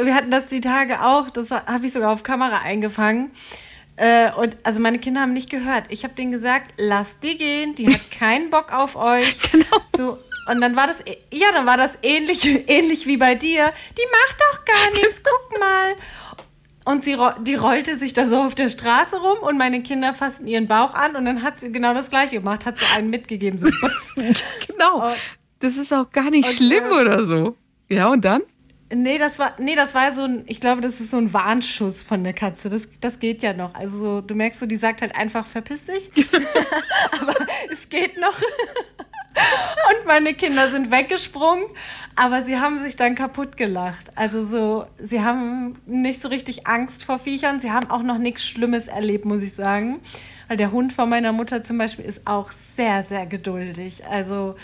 Wir 0.00 0.14
hatten 0.14 0.30
das 0.30 0.48
die 0.48 0.60
Tage 0.60 1.04
auch, 1.04 1.28
das 1.28 1.50
habe 1.50 1.86
ich 1.86 1.92
sogar 1.92 2.12
auf 2.12 2.22
Kamera 2.22 2.58
eingefangen. 2.58 3.32
Äh, 3.98 4.30
und 4.32 4.56
also 4.62 4.80
meine 4.80 5.00
Kinder 5.00 5.22
haben 5.22 5.32
nicht 5.32 5.50
gehört. 5.50 5.86
Ich 5.88 6.04
habe 6.04 6.14
denen 6.14 6.30
gesagt, 6.30 6.72
lasst 6.76 7.22
die 7.24 7.36
gehen, 7.36 7.74
die 7.74 7.92
hat 7.92 8.10
keinen 8.12 8.48
Bock 8.50 8.72
auf 8.72 8.96
euch. 8.96 9.38
Genau. 9.50 9.80
So, 9.96 10.18
und 10.50 10.60
dann 10.60 10.76
war 10.76 10.86
das, 10.86 11.04
ja, 11.32 11.48
dann 11.52 11.66
war 11.66 11.76
das 11.76 11.98
ähnlich, 12.02 12.44
ähnlich 12.68 13.06
wie 13.06 13.16
bei 13.16 13.34
dir. 13.34 13.72
Die 13.96 14.06
macht 14.10 14.38
doch 14.38 14.64
gar 14.64 14.90
nichts, 15.02 15.20
guck 15.22 15.58
mal. 15.58 15.94
Und 16.84 17.02
sie, 17.04 17.16
die 17.42 17.54
rollte 17.56 17.98
sich 17.98 18.12
da 18.12 18.26
so 18.26 18.36
auf 18.36 18.54
der 18.54 18.68
Straße 18.68 19.16
rum 19.16 19.38
und 19.40 19.58
meine 19.58 19.82
Kinder 19.82 20.14
fassten 20.14 20.46
ihren 20.46 20.68
Bauch 20.68 20.94
an 20.94 21.16
und 21.16 21.24
dann 21.26 21.42
hat 21.42 21.58
sie 21.58 21.70
genau 21.70 21.92
das 21.92 22.08
gleiche 22.08 22.36
gemacht, 22.36 22.64
hat 22.64 22.78
sie 22.78 22.86
einen 22.96 23.10
mitgegeben, 23.10 23.58
so. 23.58 23.68
Genau. 24.14 25.10
Oh. 25.10 25.12
Das 25.60 25.76
ist 25.76 25.92
auch 25.92 26.08
gar 26.10 26.30
nicht 26.30 26.48
Und, 26.48 26.54
schlimm 26.54 26.84
äh, 26.84 27.00
oder 27.00 27.26
so. 27.26 27.56
Ja, 27.88 28.08
und 28.08 28.24
dann? 28.24 28.42
Nee, 28.90 29.18
das 29.18 29.38
war, 29.38 29.54
nee, 29.58 29.74
das 29.74 29.94
war 29.94 30.12
so 30.12 30.24
ein, 30.24 30.44
ich 30.46 30.60
glaube, 30.60 30.80
das 30.80 31.00
ist 31.00 31.10
so 31.10 31.18
ein 31.18 31.32
Warnschuss 31.32 32.02
von 32.02 32.24
der 32.24 32.32
Katze. 32.32 32.70
Das, 32.70 32.88
das 33.00 33.18
geht 33.18 33.42
ja 33.42 33.52
noch. 33.52 33.74
Also 33.74 33.98
so, 33.98 34.20
du 34.22 34.34
merkst 34.34 34.60
so, 34.60 34.66
die 34.66 34.76
sagt 34.76 35.02
halt 35.02 35.14
einfach, 35.14 35.46
verpiss 35.46 35.86
dich. 35.86 36.10
aber 37.20 37.34
es 37.70 37.88
geht 37.88 38.18
noch. 38.18 38.34
Und 39.90 40.06
meine 40.06 40.34
Kinder 40.34 40.70
sind 40.70 40.90
weggesprungen, 40.90 41.64
aber 42.16 42.42
sie 42.42 42.58
haben 42.58 42.78
sich 42.78 42.96
dann 42.96 43.14
kaputt 43.14 43.56
gelacht. 43.56 44.10
Also 44.16 44.44
so, 44.44 44.86
sie 44.98 45.20
haben 45.22 45.78
nicht 45.86 46.22
so 46.22 46.28
richtig 46.28 46.66
Angst 46.66 47.04
vor 47.04 47.18
Viechern. 47.18 47.60
Sie 47.60 47.70
haben 47.70 47.90
auch 47.90 48.02
noch 48.02 48.18
nichts 48.18 48.46
Schlimmes 48.46 48.88
erlebt, 48.88 49.26
muss 49.26 49.42
ich 49.42 49.54
sagen. 49.54 50.00
Weil 50.48 50.56
der 50.56 50.72
Hund 50.72 50.94
von 50.94 51.08
meiner 51.08 51.32
Mutter 51.32 51.62
zum 51.62 51.78
Beispiel 51.78 52.06
ist 52.06 52.26
auch 52.26 52.50
sehr, 52.50 53.04
sehr 53.04 53.26
geduldig. 53.26 54.06
Also 54.06 54.56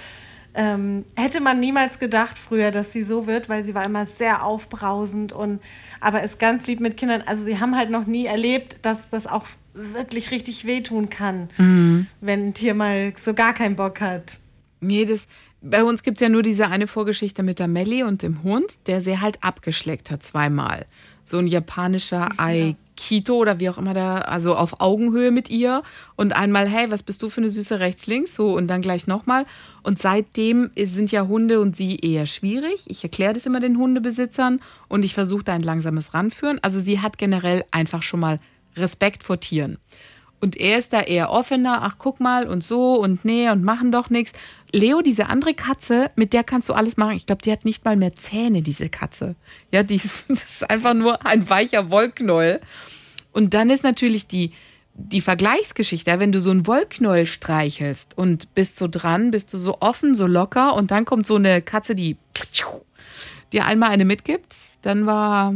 ähm, 0.54 1.04
hätte 1.16 1.40
man 1.40 1.60
niemals 1.60 1.98
gedacht 1.98 2.38
früher, 2.38 2.70
dass 2.70 2.92
sie 2.92 3.02
so 3.02 3.26
wird, 3.26 3.48
weil 3.48 3.64
sie 3.64 3.74
war 3.74 3.84
immer 3.84 4.06
sehr 4.06 4.44
aufbrausend 4.44 5.32
und 5.32 5.60
aber 6.00 6.22
ist 6.22 6.38
ganz 6.38 6.66
lieb 6.66 6.80
mit 6.80 6.96
Kindern. 6.96 7.22
Also 7.26 7.44
sie 7.44 7.58
haben 7.60 7.76
halt 7.76 7.90
noch 7.90 8.06
nie 8.06 8.26
erlebt, 8.26 8.78
dass 8.82 9.10
das 9.10 9.26
auch 9.26 9.46
wirklich 9.74 10.30
richtig 10.30 10.64
wehtun 10.64 11.10
kann, 11.10 11.48
wenn 12.20 12.48
ein 12.48 12.54
Tier 12.54 12.74
mal 12.74 13.12
so 13.16 13.34
gar 13.34 13.52
keinen 13.52 13.74
Bock 13.74 14.00
hat. 14.00 14.36
Nee, 14.80 15.04
das, 15.04 15.26
bei 15.60 15.82
uns 15.82 16.02
gibt 16.02 16.18
es 16.18 16.20
ja 16.20 16.28
nur 16.28 16.42
diese 16.42 16.68
eine 16.68 16.86
Vorgeschichte 16.86 17.42
mit 17.42 17.58
der 17.58 17.68
Melli 17.68 18.02
und 18.04 18.22
dem 18.22 18.42
Hund, 18.42 18.86
der 18.86 19.00
sie 19.00 19.18
halt 19.18 19.42
abgeschleckt 19.42 20.10
hat 20.10 20.22
zweimal. 20.22 20.86
So 21.24 21.38
ein 21.38 21.46
japanischer 21.46 22.28
Aikito 22.94 23.34
oder 23.36 23.60
wie 23.60 23.68
auch 23.68 23.78
immer 23.78 23.94
da, 23.94 24.18
also 24.18 24.54
auf 24.54 24.80
Augenhöhe 24.80 25.30
mit 25.30 25.50
ihr. 25.50 25.82
Und 26.16 26.34
einmal, 26.34 26.68
hey, 26.68 26.90
was 26.90 27.02
bist 27.02 27.22
du 27.22 27.28
für 27.28 27.40
eine 27.40 27.50
Süße 27.50 27.80
rechts, 27.80 28.06
links? 28.06 28.34
So 28.34 28.54
und 28.54 28.68
dann 28.68 28.82
gleich 28.82 29.06
nochmal. 29.06 29.44
Und 29.82 29.98
seitdem 29.98 30.70
sind 30.76 31.12
ja 31.12 31.26
Hunde 31.26 31.60
und 31.60 31.76
sie 31.76 31.96
eher 31.96 32.26
schwierig. 32.26 32.84
Ich 32.88 33.02
erkläre 33.02 33.32
das 33.32 33.46
immer 33.46 33.60
den 33.60 33.76
Hundebesitzern 33.76 34.60
und 34.88 35.04
ich 35.04 35.14
versuche 35.14 35.44
da 35.44 35.54
ein 35.54 35.62
langsames 35.62 36.14
Ranführen. 36.14 36.58
Also 36.62 36.80
sie 36.80 37.00
hat 37.00 37.18
generell 37.18 37.64
einfach 37.70 38.02
schon 38.02 38.20
mal 38.20 38.40
Respekt 38.76 39.22
vor 39.22 39.40
Tieren. 39.40 39.78
Und 40.44 40.58
er 40.58 40.76
ist 40.76 40.92
da 40.92 41.00
eher 41.00 41.30
offener, 41.30 41.78
ach 41.80 41.96
guck 41.98 42.20
mal 42.20 42.46
und 42.46 42.62
so 42.62 42.96
und 42.96 43.24
nee 43.24 43.48
und 43.48 43.64
machen 43.64 43.90
doch 43.90 44.10
nichts. 44.10 44.34
Leo, 44.72 45.00
diese 45.00 45.30
andere 45.30 45.54
Katze, 45.54 46.10
mit 46.16 46.34
der 46.34 46.44
kannst 46.44 46.68
du 46.68 46.74
alles 46.74 46.98
machen. 46.98 47.16
Ich 47.16 47.24
glaube, 47.24 47.40
die 47.40 47.50
hat 47.50 47.64
nicht 47.64 47.86
mal 47.86 47.96
mehr 47.96 48.14
Zähne, 48.14 48.60
diese 48.60 48.90
Katze. 48.90 49.36
Ja, 49.72 49.82
die 49.82 49.94
ist, 49.94 50.28
das 50.28 50.44
ist 50.44 50.70
einfach 50.70 50.92
nur 50.92 51.24
ein 51.24 51.48
weicher 51.48 51.88
Wollknäuel. 51.88 52.60
Und 53.32 53.54
dann 53.54 53.70
ist 53.70 53.84
natürlich 53.84 54.26
die, 54.26 54.52
die 54.92 55.22
Vergleichsgeschichte, 55.22 56.20
wenn 56.20 56.30
du 56.30 56.42
so 56.42 56.50
einen 56.50 56.66
Wollknäuel 56.66 57.24
streichelst 57.24 58.18
und 58.18 58.54
bist 58.54 58.76
so 58.76 58.86
dran, 58.86 59.30
bist 59.30 59.50
du 59.54 59.56
so 59.56 59.78
offen, 59.80 60.14
so 60.14 60.26
locker 60.26 60.74
und 60.74 60.90
dann 60.90 61.06
kommt 61.06 61.26
so 61.26 61.36
eine 61.36 61.62
Katze, 61.62 61.94
die, 61.94 62.18
dir 63.50 63.64
einmal 63.64 63.92
eine 63.92 64.04
mitgibt, 64.04 64.54
dann 64.82 65.06
war, 65.06 65.54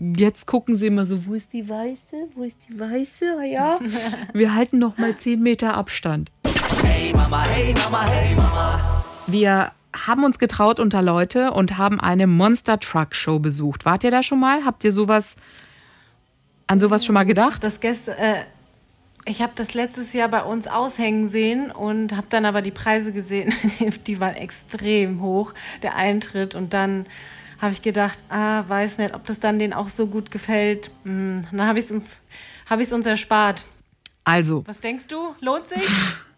jetzt 0.00 0.46
gucken 0.46 0.74
sie 0.74 0.86
immer 0.86 1.04
so, 1.04 1.26
wo 1.26 1.34
ist 1.34 1.52
die 1.52 1.68
Weiße, 1.68 2.28
wo 2.34 2.42
ist 2.42 2.68
die 2.68 2.78
Weiße, 2.78 3.36
Ah 3.38 3.44
ja, 3.44 3.78
wir 4.32 4.54
halten 4.54 4.78
noch 4.78 4.96
mal 4.96 5.14
zehn 5.16 5.42
Meter 5.42 5.74
Abstand. 5.74 6.30
Hey 6.82 7.12
Mama, 7.12 7.44
hey 7.44 7.74
Mama, 7.74 8.06
hey 8.06 8.34
Mama. 8.34 9.04
Wir 9.26 9.72
haben 10.06 10.24
uns 10.24 10.38
getraut 10.38 10.80
unter 10.80 11.02
Leute 11.02 11.50
und 11.52 11.76
haben 11.76 12.00
eine 12.00 12.26
Monster 12.26 12.80
Truck 12.80 13.14
Show 13.14 13.38
besucht. 13.38 13.84
Wart 13.84 14.04
ihr 14.04 14.10
da 14.10 14.22
schon 14.22 14.40
mal? 14.40 14.64
Habt 14.64 14.84
ihr 14.84 14.92
sowas, 14.92 15.36
an 16.66 16.80
sowas 16.80 17.04
schon 17.04 17.14
mal 17.14 17.24
gedacht? 17.24 17.62
Das 17.62 17.80
gestern, 17.80 18.16
äh, 18.16 18.44
ich 19.26 19.42
habe 19.42 19.52
das 19.54 19.74
letztes 19.74 20.14
Jahr 20.14 20.28
bei 20.28 20.42
uns 20.42 20.66
aushängen 20.66 21.28
sehen 21.28 21.70
und 21.70 22.16
habe 22.16 22.26
dann 22.30 22.46
aber 22.46 22.62
die 22.62 22.70
Preise 22.70 23.12
gesehen. 23.12 23.52
die 24.06 24.18
waren 24.18 24.34
extrem 24.34 25.20
hoch, 25.20 25.52
der 25.82 25.96
Eintritt. 25.96 26.54
Und 26.54 26.72
dann 26.72 27.06
habe 27.60 27.72
ich 27.72 27.82
gedacht, 27.82 28.18
ah, 28.28 28.64
weiß 28.66 28.98
nicht, 28.98 29.14
ob 29.14 29.26
das 29.26 29.40
dann 29.40 29.58
denen 29.58 29.72
auch 29.72 29.88
so 29.88 30.06
gut 30.06 30.30
gefällt. 30.30 30.90
Hm, 31.04 31.46
dann 31.50 31.66
habe 31.66 31.78
ich 31.78 31.86
es 31.86 31.90
uns, 31.90 32.20
hab 32.68 32.80
uns 32.80 33.06
erspart. 33.06 33.64
Also, 34.24 34.64
Was 34.66 34.80
denkst 34.80 35.06
du? 35.08 35.34
Lohnt 35.40 35.68
sich? 35.68 35.82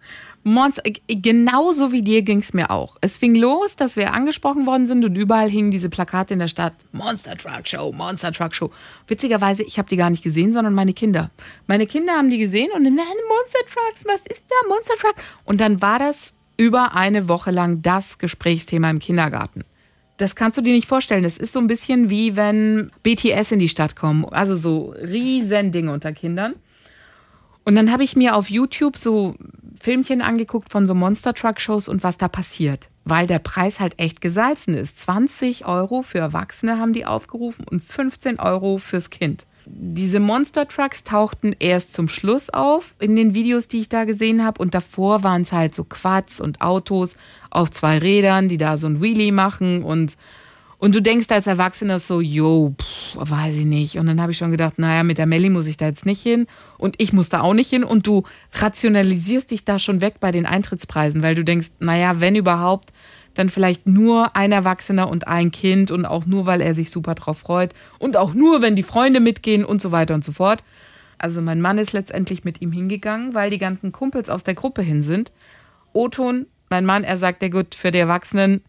Monster, 0.45 0.83
genauso 1.07 1.93
wie 1.93 2.03
dir 2.03 2.23
ging 2.23 2.39
es 2.39 2.53
mir 2.53 2.73
auch. 2.73 2.97
Es 3.01 3.17
fing 3.17 3.37
los, 3.37 3.77
dass 3.77 3.95
wir 3.95 4.13
angesprochen 4.13 4.67
worden 4.67 4.89
sind 4.89 5.05
und 5.05 5.15
überall 5.15 5.49
hingen 5.49 5.71
diese 5.71 5.89
Plakate 5.89 6.35
in 6.35 6.41
der 6.41 6.49
Stadt. 6.49 6.75
Monster 6.91 7.37
Truck 7.37 7.69
Show, 7.69 7.93
Monster 7.93 8.33
Truck 8.33 8.53
Show. 8.53 8.71
Witzigerweise, 9.07 9.63
ich 9.63 9.79
habe 9.79 9.89
die 9.89 9.97
gar 9.97 10.11
nicht 10.11 10.25
gesehen, 10.25 10.53
sondern 10.53 10.75
meine 10.75 10.95
Kinder. 10.95 11.31
Meine 11.69 11.87
Kinder 11.87 12.15
haben 12.15 12.29
die 12.29 12.39
gesehen 12.39 12.73
und 12.75 12.83
dann, 12.83 12.97
Monster 12.97 13.61
Trucks, 13.73 14.05
was 14.05 14.27
ist 14.27 14.43
da, 14.49 14.69
Monster 14.69 14.95
Truck? 14.95 15.15
Und 15.45 15.61
dann 15.61 15.81
war 15.81 16.01
das 16.01 16.35
über 16.57 16.97
eine 16.97 17.29
Woche 17.29 17.53
lang 17.53 17.83
das 17.83 18.19
Gesprächsthema 18.19 18.91
im 18.91 18.99
Kindergarten. 18.99 19.65
Das 20.23 20.37
kannst 20.37 20.57
du 20.57 20.63
dir 20.63 20.73
nicht 20.73 20.87
vorstellen. 20.87 21.25
Das 21.25 21.37
ist 21.37 21.53
so 21.53 21.59
ein 21.59 21.67
bisschen 21.67 22.09
wie 22.09 22.37
wenn 22.37 22.93
BTS 23.03 23.51
in 23.51 23.59
die 23.59 23.69
Stadt 23.69 23.97
kommen. 23.97 24.25
Also 24.25 24.55
so 24.55 24.95
riesen 25.03 25.73
Dinge 25.73 25.93
unter 25.93 26.13
Kindern. 26.13 26.55
Und 27.65 27.75
dann 27.75 27.91
habe 27.91 28.05
ich 28.05 28.15
mir 28.15 28.37
auf 28.37 28.49
YouTube 28.49 28.97
so 28.97 29.35
Filmchen 29.75 30.23
angeguckt 30.23 30.71
von 30.71 30.87
so 30.87 30.95
Monster 30.95 31.35
Truck 31.35 31.61
Shows 31.61 31.89
und 31.89 32.05
was 32.05 32.19
da 32.19 32.29
passiert. 32.29 32.89
Weil 33.05 33.27
der 33.27 33.41
Preis 33.41 33.81
halt 33.81 33.99
echt 33.99 34.21
gesalzen 34.21 34.75
ist. 34.75 34.97
20 35.01 35.67
Euro 35.67 36.03
für 36.03 36.19
Erwachsene 36.19 36.79
haben 36.79 36.93
die 36.93 37.05
aufgerufen 37.05 37.65
und 37.69 37.83
15 37.83 38.39
Euro 38.39 38.79
fürs 38.79 39.11
Kind. 39.11 39.49
Diese 39.75 40.21
Monster 40.21 40.69
Trucks 40.69 41.03
tauchten 41.03 41.57
erst 41.59 41.95
zum 41.95 42.09
Schluss 42.09 42.51
auf 42.51 42.95
in 43.01 43.17
den 43.17 43.35
Videos, 43.35 43.69
die 43.69 43.81
ich 43.81 43.89
da 43.89 44.05
gesehen 44.05 44.45
habe. 44.45 44.61
Und 44.61 44.75
davor 44.75 45.23
waren 45.23 45.43
es 45.43 45.53
halt 45.53 45.75
so 45.75 45.85
Quads 45.85 46.41
und 46.41 46.61
Autos 46.61 47.17
auf 47.51 47.71
zwei 47.71 47.99
Rädern, 47.99 48.49
die 48.49 48.59
da 48.59 48.77
so 48.77 48.87
ein 48.87 49.01
Wheelie 49.01 49.33
machen 49.33 49.83
und 49.83 50.17
und 50.83 50.97
du 50.97 51.01
denkst 51.01 51.29
als 51.31 51.47
Erwachsener 51.47 52.01
so, 52.01 52.21
jo, 52.21 52.75
pff, 52.77 53.15
weiß 53.15 53.55
ich 53.55 53.67
nicht. 53.67 53.99
Und 53.99 54.09
dann 54.09 54.21
habe 54.21 54.33
ich 54.33 54.39
schon 54.39 54.51
gedacht, 54.51 54.81
naja, 54.81 55.05
mit 55.05 55.17
der 55.17 55.27
Melli 55.27 55.49
muss 55.49 55.69
ich 55.69 55.77
da 55.77 55.87
jetzt 55.87 56.05
nicht 56.05 56.21
hin 56.21 56.49
und 56.77 56.97
ich 56.99 57.13
muss 57.13 57.29
da 57.29 57.43
auch 57.43 57.55
nicht 57.55 57.71
hin. 57.71 57.85
Und 57.85 58.05
du 58.09 58.25
rationalisierst 58.55 59.53
dich 59.53 59.65
da 59.65 59.79
schon 59.79 60.01
weg 60.01 60.17
bei 60.19 60.33
den 60.33 60.45
Eintrittspreisen, 60.45 61.23
weil 61.23 61.37
du 61.37 61.45
denkst, 61.45 61.69
naja, 61.79 62.19
wenn 62.19 62.35
überhaupt, 62.35 62.93
dann 63.35 63.51
vielleicht 63.51 63.87
nur 63.87 64.37
ein 64.37 64.53
Erwachsener 64.53 65.09
und 65.09 65.27
ein 65.27 65.51
Kind 65.51 65.90
und 65.90 66.05
auch 66.05 66.27
nur, 66.27 66.47
weil 66.47 66.61
er 66.61 66.75
sich 66.75 66.90
super 66.90 67.14
drauf 67.14 67.38
freut 67.38 67.75
und 67.99 68.16
auch 68.16 68.35
nur, 68.35 68.62
wenn 68.62 68.77
die 68.77 68.83
Freunde 68.83 69.21
mitgehen 69.21 69.64
und 69.64 69.81
so 69.81 69.92
weiter 69.92 70.14
und 70.14 70.25
so 70.25 70.33
fort. 70.33 70.62
Also 71.18 71.40
mein 71.40 71.61
Mann 71.61 71.79
ist 71.79 71.92
letztendlich 71.92 72.45
mit 72.45 72.61
ihm 72.61 72.73
hingegangen, 72.73 73.35
weil 73.35 73.51
die 73.51 73.59
ganzen 73.59 73.92
Kumpels 73.92 74.29
aus 74.29 74.42
der 74.42 74.55
Gruppe 74.55 74.83
hin 74.83 75.03
sind. 75.03 75.33
Oton, 75.92 76.47
mein 76.68 76.85
Mann, 76.85 77.05
er 77.05 77.16
sagt, 77.16 77.42
ja 77.42 77.49
gut, 77.49 77.75
für 77.75 77.90
die 77.90 77.99
Erwachsenen, 77.99 78.62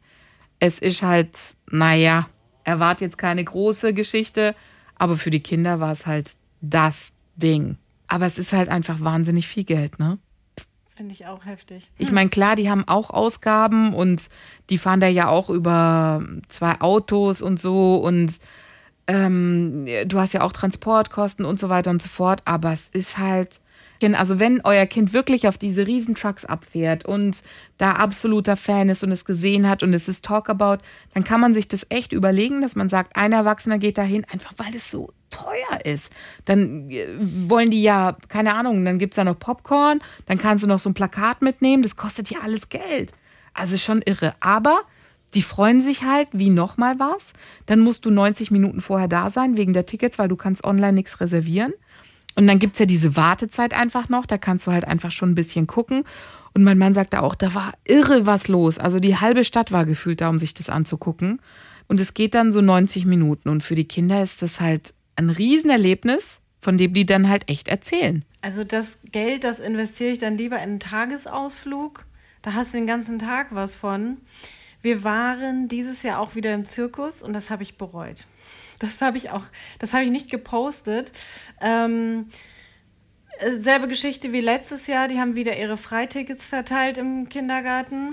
es 0.59 0.79
ist 0.79 1.01
halt, 1.01 1.37
naja, 1.71 2.27
er 2.63 2.79
war 2.79 2.99
jetzt 2.99 3.17
keine 3.17 3.43
große 3.43 3.93
Geschichte, 3.93 4.55
aber 4.95 5.17
für 5.17 5.29
die 5.29 5.41
Kinder 5.41 5.79
war 5.79 5.91
es 5.91 6.05
halt 6.05 6.33
das 6.61 7.13
Ding. 7.35 7.77
Aber 8.07 8.25
es 8.25 8.37
ist 8.37 8.53
halt 8.53 8.69
einfach 8.69 9.01
wahnsinnig 9.01 9.47
viel 9.47 9.63
Geld, 9.63 9.99
ne? 9.99 10.19
Finde 10.95 11.13
ich 11.13 11.25
auch 11.25 11.45
heftig. 11.45 11.89
Ich 11.97 12.11
meine, 12.11 12.29
klar, 12.29 12.55
die 12.55 12.69
haben 12.69 12.87
auch 12.87 13.09
Ausgaben 13.09 13.93
und 13.95 14.29
die 14.69 14.77
fahren 14.77 14.99
da 14.99 15.07
ja 15.07 15.27
auch 15.27 15.49
über 15.49 16.23
zwei 16.49 16.79
Autos 16.81 17.41
und 17.41 17.59
so 17.59 17.95
und 17.95 18.39
ähm, 19.07 19.85
du 20.05 20.19
hast 20.19 20.33
ja 20.33 20.41
auch 20.41 20.51
Transportkosten 20.51 21.45
und 21.45 21.59
so 21.59 21.69
weiter 21.69 21.89
und 21.89 22.01
so 22.01 22.07
fort, 22.07 22.43
aber 22.45 22.71
es 22.71 22.89
ist 22.89 23.17
halt, 23.17 23.59
also 24.11 24.39
wenn 24.39 24.61
euer 24.63 24.85
Kind 24.85 25.13
wirklich 25.13 25.47
auf 25.47 25.57
diese 25.57 25.87
Riesentrucks 25.87 26.45
abfährt 26.45 27.05
und 27.05 27.41
da 27.77 27.93
absoluter 27.93 28.55
Fan 28.55 28.89
ist 28.89 29.03
und 29.03 29.11
es 29.11 29.25
gesehen 29.25 29.67
hat 29.67 29.83
und 29.83 29.93
es 29.93 30.07
ist 30.07 30.25
Talkabout, 30.25 30.79
dann 31.13 31.23
kann 31.23 31.39
man 31.39 31.53
sich 31.53 31.67
das 31.67 31.85
echt 31.89 32.11
überlegen, 32.11 32.61
dass 32.61 32.75
man 32.75 32.89
sagt, 32.89 33.15
ein 33.15 33.31
Erwachsener 33.31 33.77
geht 33.79 33.97
dahin, 33.97 34.25
einfach 34.31 34.53
weil 34.57 34.75
es 34.75 34.91
so 34.91 35.11
teuer 35.29 35.85
ist. 35.85 36.13
Dann 36.45 36.89
äh, 36.89 37.07
wollen 37.19 37.71
die 37.71 37.81
ja, 37.81 38.17
keine 38.27 38.53
Ahnung, 38.55 38.83
dann 38.85 38.99
gibt 38.99 39.13
es 39.13 39.15
da 39.15 39.23
noch 39.23 39.39
Popcorn, 39.39 40.01
dann 40.25 40.37
kannst 40.37 40.63
du 40.63 40.67
noch 40.67 40.79
so 40.79 40.89
ein 40.89 40.93
Plakat 40.93 41.41
mitnehmen, 41.41 41.83
das 41.83 41.95
kostet 41.95 42.29
ja 42.29 42.39
alles 42.43 42.69
Geld. 42.69 43.13
Also 43.53 43.77
schon 43.77 44.01
irre. 44.01 44.33
Aber 44.39 44.81
die 45.33 45.41
freuen 45.41 45.81
sich 45.81 46.03
halt, 46.03 46.27
wie 46.33 46.49
nochmal 46.49 46.99
was. 46.99 47.33
Dann 47.65 47.79
musst 47.79 48.05
du 48.05 48.11
90 48.11 48.51
Minuten 48.51 48.81
vorher 48.81 49.07
da 49.07 49.29
sein, 49.29 49.57
wegen 49.57 49.73
der 49.73 49.85
Tickets, 49.85 50.19
weil 50.19 50.27
du 50.27 50.35
kannst 50.35 50.63
online 50.63 50.93
nichts 50.93 51.19
reservieren. 51.21 51.73
Und 52.35 52.47
dann 52.47 52.59
gibt's 52.59 52.79
ja 52.79 52.85
diese 52.85 53.15
Wartezeit 53.15 53.73
einfach 53.73 54.09
noch, 54.09 54.25
da 54.25 54.37
kannst 54.37 54.67
du 54.67 54.71
halt 54.71 54.85
einfach 54.85 55.11
schon 55.11 55.31
ein 55.31 55.35
bisschen 55.35 55.67
gucken. 55.67 56.03
Und 56.53 56.63
mein 56.63 56.77
Mann 56.77 56.93
sagte 56.93 57.21
auch, 57.21 57.35
da 57.35 57.53
war 57.53 57.73
irre 57.85 58.25
was 58.25 58.47
los. 58.47 58.77
Also 58.77 58.99
die 58.99 59.17
halbe 59.17 59.43
Stadt 59.43 59.71
war 59.71 59.85
gefühlt 59.85 60.21
da, 60.21 60.29
um 60.29 60.39
sich 60.39 60.53
das 60.53 60.69
anzugucken. 60.69 61.41
Und 61.87 61.99
es 61.99 62.13
geht 62.13 62.35
dann 62.35 62.51
so 62.51 62.61
90 62.61 63.05
Minuten. 63.05 63.49
Und 63.49 63.61
für 63.61 63.75
die 63.75 63.87
Kinder 63.87 64.23
ist 64.23 64.41
das 64.41 64.61
halt 64.61 64.93
ein 65.15 65.29
Riesenerlebnis, 65.29 66.41
von 66.59 66.77
dem 66.77 66.93
die 66.93 67.05
dann 67.05 67.29
halt 67.29 67.49
echt 67.49 67.67
erzählen. 67.67 68.23
Also 68.41 68.63
das 68.63 68.97
Geld, 69.11 69.43
das 69.43 69.59
investiere 69.59 70.11
ich 70.11 70.19
dann 70.19 70.37
lieber 70.37 70.57
in 70.57 70.63
einen 70.63 70.79
Tagesausflug. 70.79 72.05
Da 72.41 72.53
hast 72.53 72.73
du 72.73 72.77
den 72.77 72.87
ganzen 72.87 73.19
Tag 73.19 73.47
was 73.51 73.75
von. 73.75 74.17
Wir 74.81 75.03
waren 75.03 75.69
dieses 75.69 76.03
Jahr 76.03 76.19
auch 76.19 76.35
wieder 76.35 76.53
im 76.53 76.65
Zirkus 76.65 77.21
und 77.21 77.33
das 77.33 77.49
habe 77.49 77.63
ich 77.63 77.77
bereut. 77.77 78.25
Das 78.83 79.01
habe 79.01 79.17
ich 79.17 79.31
auch, 79.31 79.43
das 79.79 79.93
habe 79.93 80.03
ich 80.03 80.11
nicht 80.11 80.29
gepostet. 80.29 81.11
Ähm, 81.61 82.27
selbe 83.57 83.87
Geschichte 83.87 84.31
wie 84.31 84.41
letztes 84.41 84.87
Jahr. 84.87 85.07
Die 85.07 85.19
haben 85.19 85.35
wieder 85.35 85.57
ihre 85.57 85.77
Freitickets 85.77 86.45
verteilt 86.45 86.97
im 86.97 87.29
Kindergarten. 87.29 88.09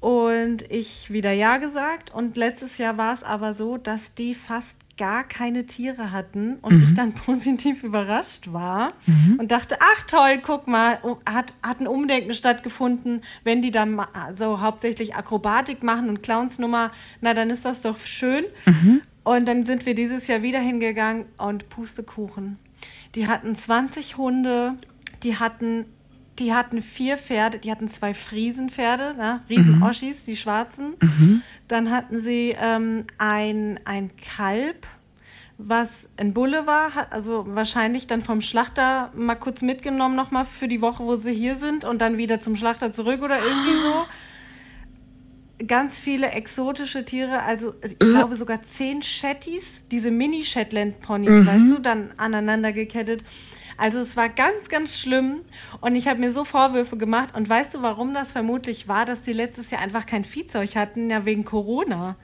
Und 0.00 0.62
ich 0.70 1.10
wieder 1.10 1.32
Ja 1.32 1.58
gesagt. 1.58 2.12
Und 2.12 2.36
letztes 2.36 2.78
Jahr 2.78 2.96
war 2.96 3.12
es 3.12 3.22
aber 3.22 3.54
so, 3.54 3.76
dass 3.76 4.14
die 4.14 4.34
fast 4.34 4.76
gar 4.96 5.24
keine 5.24 5.64
Tiere 5.64 6.12
hatten 6.12 6.56
und 6.56 6.82
ich 6.82 6.92
dann 6.92 7.14
positiv 7.26 7.84
überrascht 7.84 8.52
war 8.52 8.92
und 9.38 9.50
dachte, 9.50 9.78
ach 9.80 10.02
toll, 10.02 10.40
guck 10.42 10.68
mal, 10.68 10.98
oh, 11.02 11.16
hat, 11.24 11.54
hat 11.62 11.80
ein 11.80 11.86
Umdenken 11.86 12.34
stattgefunden, 12.34 13.22
wenn 13.42 13.62
die 13.62 13.70
dann 13.70 13.98
so 14.34 14.60
hauptsächlich 14.60 15.14
Akrobatik 15.14 15.82
machen 15.82 16.10
und 16.10 16.22
Clownsnummer, 16.22 16.92
na 17.22 17.32
dann 17.32 17.48
ist 17.48 17.64
das 17.64 17.80
doch 17.80 17.96
schön. 17.98 18.44
Und 19.30 19.46
dann 19.46 19.62
sind 19.62 19.86
wir 19.86 19.94
dieses 19.94 20.26
Jahr 20.26 20.42
wieder 20.42 20.58
hingegangen 20.58 21.24
und 21.38 21.68
Pustekuchen. 21.68 22.58
Die 23.14 23.28
hatten 23.28 23.54
20 23.54 24.16
Hunde, 24.16 24.74
die 25.22 25.36
hatten, 25.36 25.84
die 26.40 26.52
hatten 26.52 26.82
vier 26.82 27.16
Pferde, 27.16 27.60
die 27.60 27.70
hatten 27.70 27.88
zwei 27.88 28.12
Friesenpferde, 28.12 29.14
ne? 29.16 29.40
Riesenoschis, 29.48 30.24
die 30.24 30.34
schwarzen. 30.34 30.94
Dann 31.68 31.92
hatten 31.92 32.18
sie 32.18 32.56
ähm, 32.60 33.04
ein, 33.18 33.78
ein 33.84 34.10
Kalb, 34.16 34.88
was 35.58 36.08
ein 36.16 36.34
Bulle 36.34 36.66
war, 36.66 36.90
also 37.10 37.44
wahrscheinlich 37.50 38.08
dann 38.08 38.22
vom 38.22 38.40
Schlachter 38.40 39.12
mal 39.14 39.36
kurz 39.36 39.62
mitgenommen 39.62 40.16
nochmal 40.16 40.44
für 40.44 40.66
die 40.66 40.80
Woche, 40.80 41.04
wo 41.04 41.14
sie 41.14 41.34
hier 41.34 41.54
sind 41.54 41.84
und 41.84 42.00
dann 42.00 42.16
wieder 42.16 42.42
zum 42.42 42.56
Schlachter 42.56 42.92
zurück 42.92 43.22
oder 43.22 43.38
irgendwie 43.38 43.80
so. 43.80 44.06
Ganz 45.66 45.98
viele 45.98 46.30
exotische 46.30 47.04
Tiere, 47.04 47.42
also 47.42 47.74
ich 47.82 47.98
glaube 47.98 48.34
sogar 48.36 48.62
zehn 48.62 49.02
Shetties, 49.02 49.84
diese 49.90 50.10
Mini-Shetland-Ponys, 50.10 51.46
weißt 51.46 51.70
du, 51.70 51.78
dann 51.80 52.12
aneinander 52.16 52.72
gekettet. 52.72 53.24
Also 53.76 53.98
es 53.98 54.16
war 54.16 54.28
ganz, 54.28 54.68
ganz 54.68 54.98
schlimm 54.98 55.40
und 55.80 55.96
ich 55.96 56.06
habe 56.08 56.20
mir 56.20 56.32
so 56.32 56.44
Vorwürfe 56.44 56.96
gemacht 56.98 57.34
und 57.34 57.48
weißt 57.48 57.74
du, 57.74 57.82
warum 57.82 58.12
das 58.14 58.32
vermutlich 58.32 58.88
war, 58.88 59.06
dass 59.06 59.22
die 59.22 59.32
letztes 59.32 59.70
Jahr 59.70 59.80
einfach 59.80 60.04
kein 60.06 60.24
Viehzeug 60.24 60.76
hatten, 60.76 61.10
ja 61.10 61.24
wegen 61.24 61.44
Corona. 61.44 62.16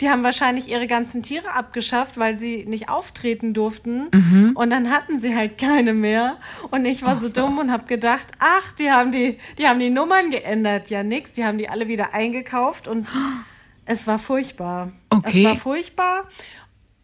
Die 0.00 0.08
haben 0.08 0.22
wahrscheinlich 0.22 0.68
ihre 0.70 0.86
ganzen 0.86 1.22
Tiere 1.22 1.52
abgeschafft, 1.52 2.18
weil 2.18 2.38
sie 2.38 2.64
nicht 2.66 2.88
auftreten 2.88 3.54
durften. 3.54 4.08
Und 4.54 4.70
dann 4.70 4.90
hatten 4.90 5.20
sie 5.20 5.34
halt 5.34 5.58
keine 5.58 5.94
mehr. 5.94 6.36
Und 6.70 6.84
ich 6.84 7.02
war 7.02 7.18
so 7.18 7.28
dumm 7.28 7.58
und 7.58 7.72
habe 7.72 7.86
gedacht, 7.86 8.28
ach, 8.38 8.72
die 8.72 8.90
haben 8.90 9.12
die, 9.12 9.38
die 9.58 9.66
haben 9.66 9.80
die 9.80 9.90
Nummern 9.90 10.30
geändert. 10.30 10.90
Ja, 10.90 11.02
nix. 11.02 11.32
Die 11.32 11.44
haben 11.44 11.58
die 11.58 11.68
alle 11.68 11.88
wieder 11.88 12.14
eingekauft 12.14 12.88
und 12.88 13.08
es 13.84 14.06
war 14.06 14.18
furchtbar. 14.18 14.92
Okay. 15.10 15.44
Es 15.44 15.44
war 15.44 15.56
furchtbar. 15.56 16.28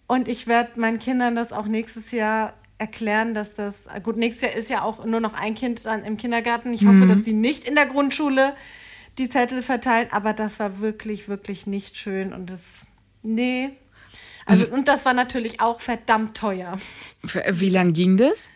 Und 0.06 0.28
ich 0.28 0.46
werde 0.46 0.78
meinen 0.78 0.98
Kindern 0.98 1.34
das 1.34 1.52
auch 1.52 1.66
nächstes 1.66 2.12
Jahr 2.12 2.54
erklären, 2.78 3.34
dass 3.34 3.54
das, 3.54 3.86
gut, 4.02 4.16
nächstes 4.16 4.42
Jahr 4.42 4.58
ist 4.58 4.70
ja 4.70 4.82
auch 4.82 5.04
nur 5.04 5.20
noch 5.20 5.34
ein 5.34 5.54
Kind 5.54 5.84
dann 5.86 6.04
im 6.04 6.16
Kindergarten. 6.16 6.72
Ich 6.72 6.86
hoffe, 6.86 7.06
dass 7.06 7.22
die 7.22 7.32
nicht 7.32 7.64
in 7.64 7.74
der 7.74 7.86
Grundschule 7.86 8.54
die 9.18 9.28
Zettel 9.28 9.62
verteilen, 9.62 10.08
aber 10.12 10.32
das 10.32 10.58
war 10.60 10.80
wirklich, 10.80 11.28
wirklich 11.28 11.66
nicht 11.66 11.96
schön 11.96 12.32
und 12.32 12.50
das, 12.50 12.60
Nee. 13.22 13.70
Also, 14.44 14.68
und 14.68 14.86
das 14.86 15.04
war 15.04 15.12
natürlich 15.14 15.60
auch 15.60 15.80
verdammt 15.80 16.36
teuer. 16.36 16.78
Für- 17.24 17.42
Wie 17.60 17.68
lang 17.70 17.92
ging 17.92 18.16
das? 18.16 18.48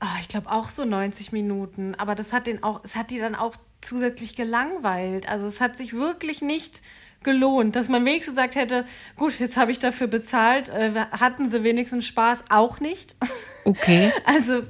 Ah, 0.00 0.16
ich 0.20 0.28
glaube 0.28 0.50
auch 0.50 0.68
so 0.68 0.84
90 0.84 1.32
Minuten. 1.32 1.94
Aber 1.96 2.14
das 2.14 2.32
hat 2.32 2.46
den 2.46 2.62
auch, 2.62 2.84
es 2.84 2.94
hat 2.94 3.10
die 3.10 3.18
dann 3.18 3.34
auch 3.34 3.56
zusätzlich 3.80 4.36
gelangweilt. 4.36 5.28
Also 5.28 5.46
es 5.46 5.60
hat 5.60 5.76
sich 5.78 5.94
wirklich 5.94 6.42
nicht 6.42 6.82
gelohnt, 7.24 7.74
dass 7.74 7.88
man 7.88 8.04
wenigstens 8.04 8.34
gesagt 8.36 8.54
hätte, 8.54 8.84
gut, 9.16 9.40
jetzt 9.40 9.56
habe 9.56 9.72
ich 9.72 9.78
dafür 9.80 10.06
bezahlt, 10.06 10.68
äh, 10.68 10.92
hatten 11.12 11.48
sie 11.48 11.64
wenigstens 11.64 12.06
Spaß, 12.06 12.44
auch 12.50 12.78
nicht. 12.80 13.16
Okay. 13.64 14.12
Also, 14.24 14.62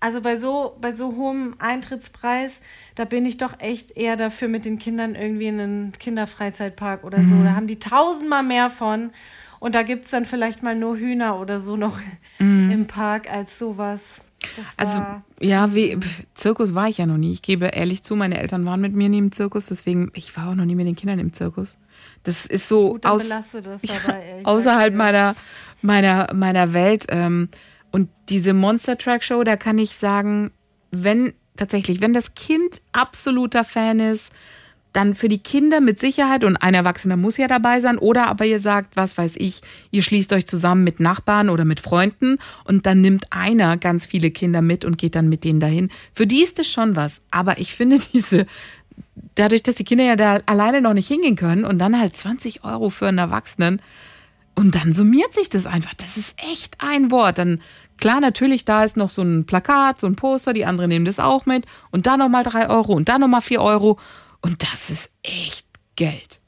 also 0.00 0.22
bei 0.22 0.38
so, 0.38 0.76
bei 0.80 0.92
so 0.92 1.14
hohem 1.16 1.54
Eintrittspreis, 1.58 2.60
da 2.94 3.04
bin 3.04 3.26
ich 3.26 3.36
doch 3.36 3.60
echt 3.60 3.96
eher 3.96 4.16
dafür, 4.16 4.48
mit 4.48 4.64
den 4.64 4.78
Kindern 4.78 5.14
irgendwie 5.14 5.46
in 5.46 5.60
einen 5.60 5.92
Kinderfreizeitpark 5.92 7.04
oder 7.04 7.22
so. 7.22 7.34
Da 7.44 7.54
haben 7.54 7.66
die 7.66 7.78
tausendmal 7.78 8.42
mehr 8.42 8.70
von. 8.70 9.10
Und 9.58 9.74
da 9.74 9.82
gibt 9.82 10.06
es 10.06 10.10
dann 10.10 10.24
vielleicht 10.24 10.62
mal 10.62 10.74
nur 10.74 10.96
Hühner 10.96 11.38
oder 11.38 11.60
so 11.60 11.76
noch 11.76 12.00
im 12.38 12.86
Park 12.86 13.30
als 13.30 13.58
sowas. 13.58 14.22
Also, 14.78 15.04
ja, 15.38 15.74
wie, 15.74 15.98
Zirkus 16.34 16.74
war 16.74 16.88
ich 16.88 16.98
ja 16.98 17.04
noch 17.04 17.18
nie. 17.18 17.32
Ich 17.32 17.42
gebe 17.42 17.66
ehrlich 17.66 18.02
zu, 18.02 18.16
meine 18.16 18.38
Eltern 18.38 18.64
waren 18.64 18.80
mit 18.80 18.94
mir 18.94 19.10
nie 19.10 19.18
im 19.18 19.32
Zirkus, 19.32 19.66
deswegen, 19.66 20.10
ich 20.14 20.34
war 20.34 20.48
auch 20.48 20.54
noch 20.54 20.64
nie 20.64 20.74
mit 20.74 20.86
den 20.86 20.96
Kindern 20.96 21.18
im 21.18 21.34
Zirkus. 21.34 21.78
Das 22.22 22.46
ist 22.46 22.68
so 22.68 22.92
Gut, 22.92 23.04
aus, 23.04 23.28
ja, 23.82 23.98
außerhalb 24.44 24.94
meiner, 24.94 25.36
meiner, 25.82 26.32
meiner 26.32 26.72
Welt. 26.72 27.04
Ähm, 27.10 27.50
und 27.90 28.08
diese 28.28 28.54
Monster 28.54 28.96
Truck 28.96 29.24
Show, 29.24 29.42
da 29.44 29.56
kann 29.56 29.78
ich 29.78 29.90
sagen, 29.90 30.50
wenn 30.90 31.32
tatsächlich, 31.56 32.00
wenn 32.00 32.12
das 32.12 32.34
Kind 32.34 32.82
absoluter 32.92 33.64
Fan 33.64 34.00
ist, 34.00 34.32
dann 34.92 35.14
für 35.14 35.28
die 35.28 35.38
Kinder 35.38 35.80
mit 35.80 35.98
Sicherheit 35.98 36.42
und 36.42 36.56
ein 36.56 36.74
Erwachsener 36.74 37.16
muss 37.16 37.36
ja 37.36 37.46
dabei 37.46 37.80
sein. 37.80 37.96
Oder 37.98 38.26
aber 38.26 38.44
ihr 38.44 38.58
sagt, 38.58 38.96
was 38.96 39.16
weiß 39.16 39.36
ich, 39.36 39.60
ihr 39.90 40.02
schließt 40.02 40.32
euch 40.32 40.46
zusammen 40.46 40.82
mit 40.82 40.98
Nachbarn 40.98 41.48
oder 41.48 41.64
mit 41.64 41.80
Freunden 41.80 42.38
und 42.64 42.86
dann 42.86 43.00
nimmt 43.00 43.26
einer 43.30 43.76
ganz 43.76 44.06
viele 44.06 44.30
Kinder 44.30 44.62
mit 44.62 44.84
und 44.84 44.98
geht 44.98 45.14
dann 45.14 45.28
mit 45.28 45.44
denen 45.44 45.60
dahin. 45.60 45.90
Für 46.12 46.26
die 46.26 46.42
ist 46.42 46.58
es 46.58 46.68
schon 46.68 46.96
was. 46.96 47.22
Aber 47.30 47.58
ich 47.58 47.74
finde 47.74 48.00
diese, 48.12 48.46
dadurch, 49.36 49.62
dass 49.62 49.76
die 49.76 49.84
Kinder 49.84 50.04
ja 50.04 50.16
da 50.16 50.40
alleine 50.46 50.80
noch 50.80 50.94
nicht 50.94 51.08
hingehen 51.08 51.36
können 51.36 51.64
und 51.64 51.78
dann 51.78 51.98
halt 51.98 52.16
20 52.16 52.64
Euro 52.64 52.90
für 52.90 53.06
einen 53.06 53.18
Erwachsenen 53.18 53.80
und 54.56 54.74
dann 54.74 54.92
summiert 54.92 55.32
sich 55.32 55.48
das 55.48 55.66
einfach. 55.66 55.94
Das 55.94 56.16
ist 56.16 56.36
echt 56.50 56.76
ein 56.80 57.10
Wort. 57.10 57.38
Dann 57.38 57.60
klar, 58.00 58.20
natürlich, 58.20 58.64
da 58.64 58.82
ist 58.84 58.96
noch 58.96 59.10
so 59.10 59.22
ein 59.22 59.46
Plakat, 59.46 60.00
so 60.00 60.06
ein 60.06 60.16
Poster, 60.16 60.52
die 60.52 60.64
anderen 60.64 60.88
nehmen 60.88 61.04
das 61.04 61.20
auch 61.20 61.46
mit 61.46 61.66
und 61.90 62.06
da 62.06 62.16
nochmal 62.16 62.42
drei 62.42 62.68
Euro 62.68 62.94
und 62.94 63.08
da 63.08 63.18
nochmal 63.18 63.42
vier 63.42 63.60
Euro. 63.60 63.98
Und 64.40 64.62
das 64.62 64.90
ist 64.90 65.10
echt 65.22 65.66
Geld. 65.96 66.40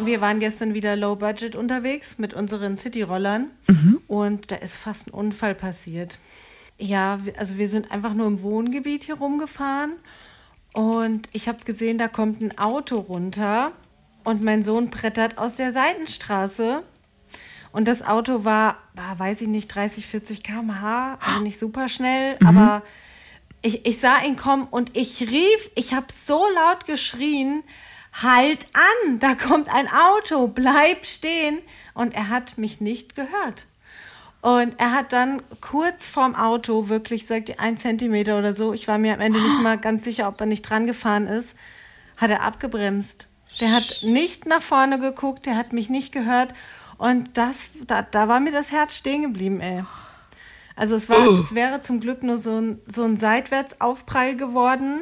wir 0.00 0.20
waren 0.20 0.40
gestern 0.40 0.74
wieder 0.74 0.96
low 0.96 1.16
budget 1.16 1.54
unterwegs 1.54 2.18
mit 2.18 2.34
unseren 2.34 2.76
City-Rollern 2.76 3.46
und 4.08 4.50
da 4.50 4.56
ist 4.56 4.76
fast 4.76 5.06
ein 5.06 5.10
Unfall 5.12 5.54
passiert. 5.54 6.18
Ja, 6.78 7.20
also 7.38 7.58
wir 7.58 7.68
sind 7.68 7.90
einfach 7.92 8.14
nur 8.14 8.26
im 8.26 8.42
Wohngebiet 8.42 9.04
hier 9.04 9.16
rumgefahren 9.16 9.92
und 10.72 11.28
ich 11.32 11.48
habe 11.48 11.64
gesehen, 11.64 11.98
da 11.98 12.08
kommt 12.08 12.40
ein 12.40 12.58
Auto 12.58 12.96
runter 12.96 13.72
und 14.24 14.42
mein 14.42 14.64
Sohn 14.64 14.90
brettert 14.90 15.38
aus 15.38 15.54
der 15.54 15.72
Seitenstraße 15.72 16.82
und 17.72 17.86
das 17.86 18.06
Auto 18.06 18.44
war, 18.44 18.76
war 18.94 19.18
weiß 19.18 19.40
ich 19.40 19.48
nicht, 19.48 19.68
30, 19.68 20.06
40 20.06 20.42
km/h, 20.42 21.18
also 21.20 21.40
nicht 21.40 21.58
super 21.58 21.88
schnell, 21.88 22.36
aber 22.44 22.82
ich, 23.62 23.86
ich 23.86 23.98
sah 24.00 24.22
ihn 24.22 24.36
kommen 24.36 24.66
und 24.70 24.96
ich 24.96 25.22
rief, 25.22 25.70
ich 25.74 25.94
habe 25.94 26.06
so 26.12 26.44
laut 26.54 26.86
geschrien, 26.86 27.62
halt 28.12 28.66
an, 28.74 29.18
da 29.18 29.34
kommt 29.34 29.72
ein 29.72 29.88
Auto, 29.88 30.48
bleib 30.48 31.06
stehen. 31.06 31.58
Und 31.94 32.14
er 32.14 32.28
hat 32.28 32.58
mich 32.58 32.80
nicht 32.80 33.14
gehört. 33.14 33.66
Und 34.42 34.74
er 34.78 34.92
hat 34.92 35.12
dann 35.12 35.40
kurz 35.60 36.08
vorm 36.08 36.34
Auto, 36.34 36.88
wirklich, 36.88 37.26
sagt 37.26 37.48
ihr, 37.48 37.60
ein 37.60 37.78
Zentimeter 37.78 38.38
oder 38.38 38.54
so, 38.54 38.72
ich 38.72 38.88
war 38.88 38.98
mir 38.98 39.14
am 39.14 39.20
Ende 39.20 39.40
nicht 39.40 39.62
mal 39.62 39.78
ganz 39.78 40.02
sicher, 40.02 40.26
ob 40.26 40.40
er 40.40 40.46
nicht 40.46 40.62
dran 40.62 40.86
gefahren 40.86 41.28
ist, 41.28 41.56
hat 42.16 42.30
er 42.30 42.42
abgebremst. 42.42 43.28
Der 43.60 43.72
hat 43.72 44.00
nicht 44.02 44.46
nach 44.46 44.62
vorne 44.62 44.98
geguckt, 44.98 45.46
der 45.46 45.56
hat 45.56 45.72
mich 45.72 45.90
nicht 45.90 46.10
gehört. 46.10 46.54
Und 47.02 47.36
das, 47.36 47.72
da, 47.88 48.02
da 48.02 48.28
war 48.28 48.38
mir 48.38 48.52
das 48.52 48.70
Herz 48.70 48.94
stehen 48.94 49.22
geblieben, 49.22 49.60
ey. 49.60 49.82
Also 50.76 50.94
es, 50.94 51.08
war, 51.08 51.26
es 51.40 51.52
wäre 51.52 51.82
zum 51.82 51.98
Glück 51.98 52.22
nur 52.22 52.38
so 52.38 52.60
ein, 52.60 52.78
so 52.86 53.02
ein 53.02 53.16
Seitwärtsaufprall 53.16 54.36
geworden. 54.36 55.00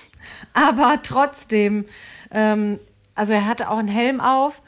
Aber 0.52 1.00
trotzdem, 1.02 1.86
ähm, 2.32 2.78
also 3.14 3.32
er 3.32 3.46
hatte 3.46 3.70
auch 3.70 3.78
einen 3.78 3.88
Helm 3.88 4.20
auf, 4.20 4.60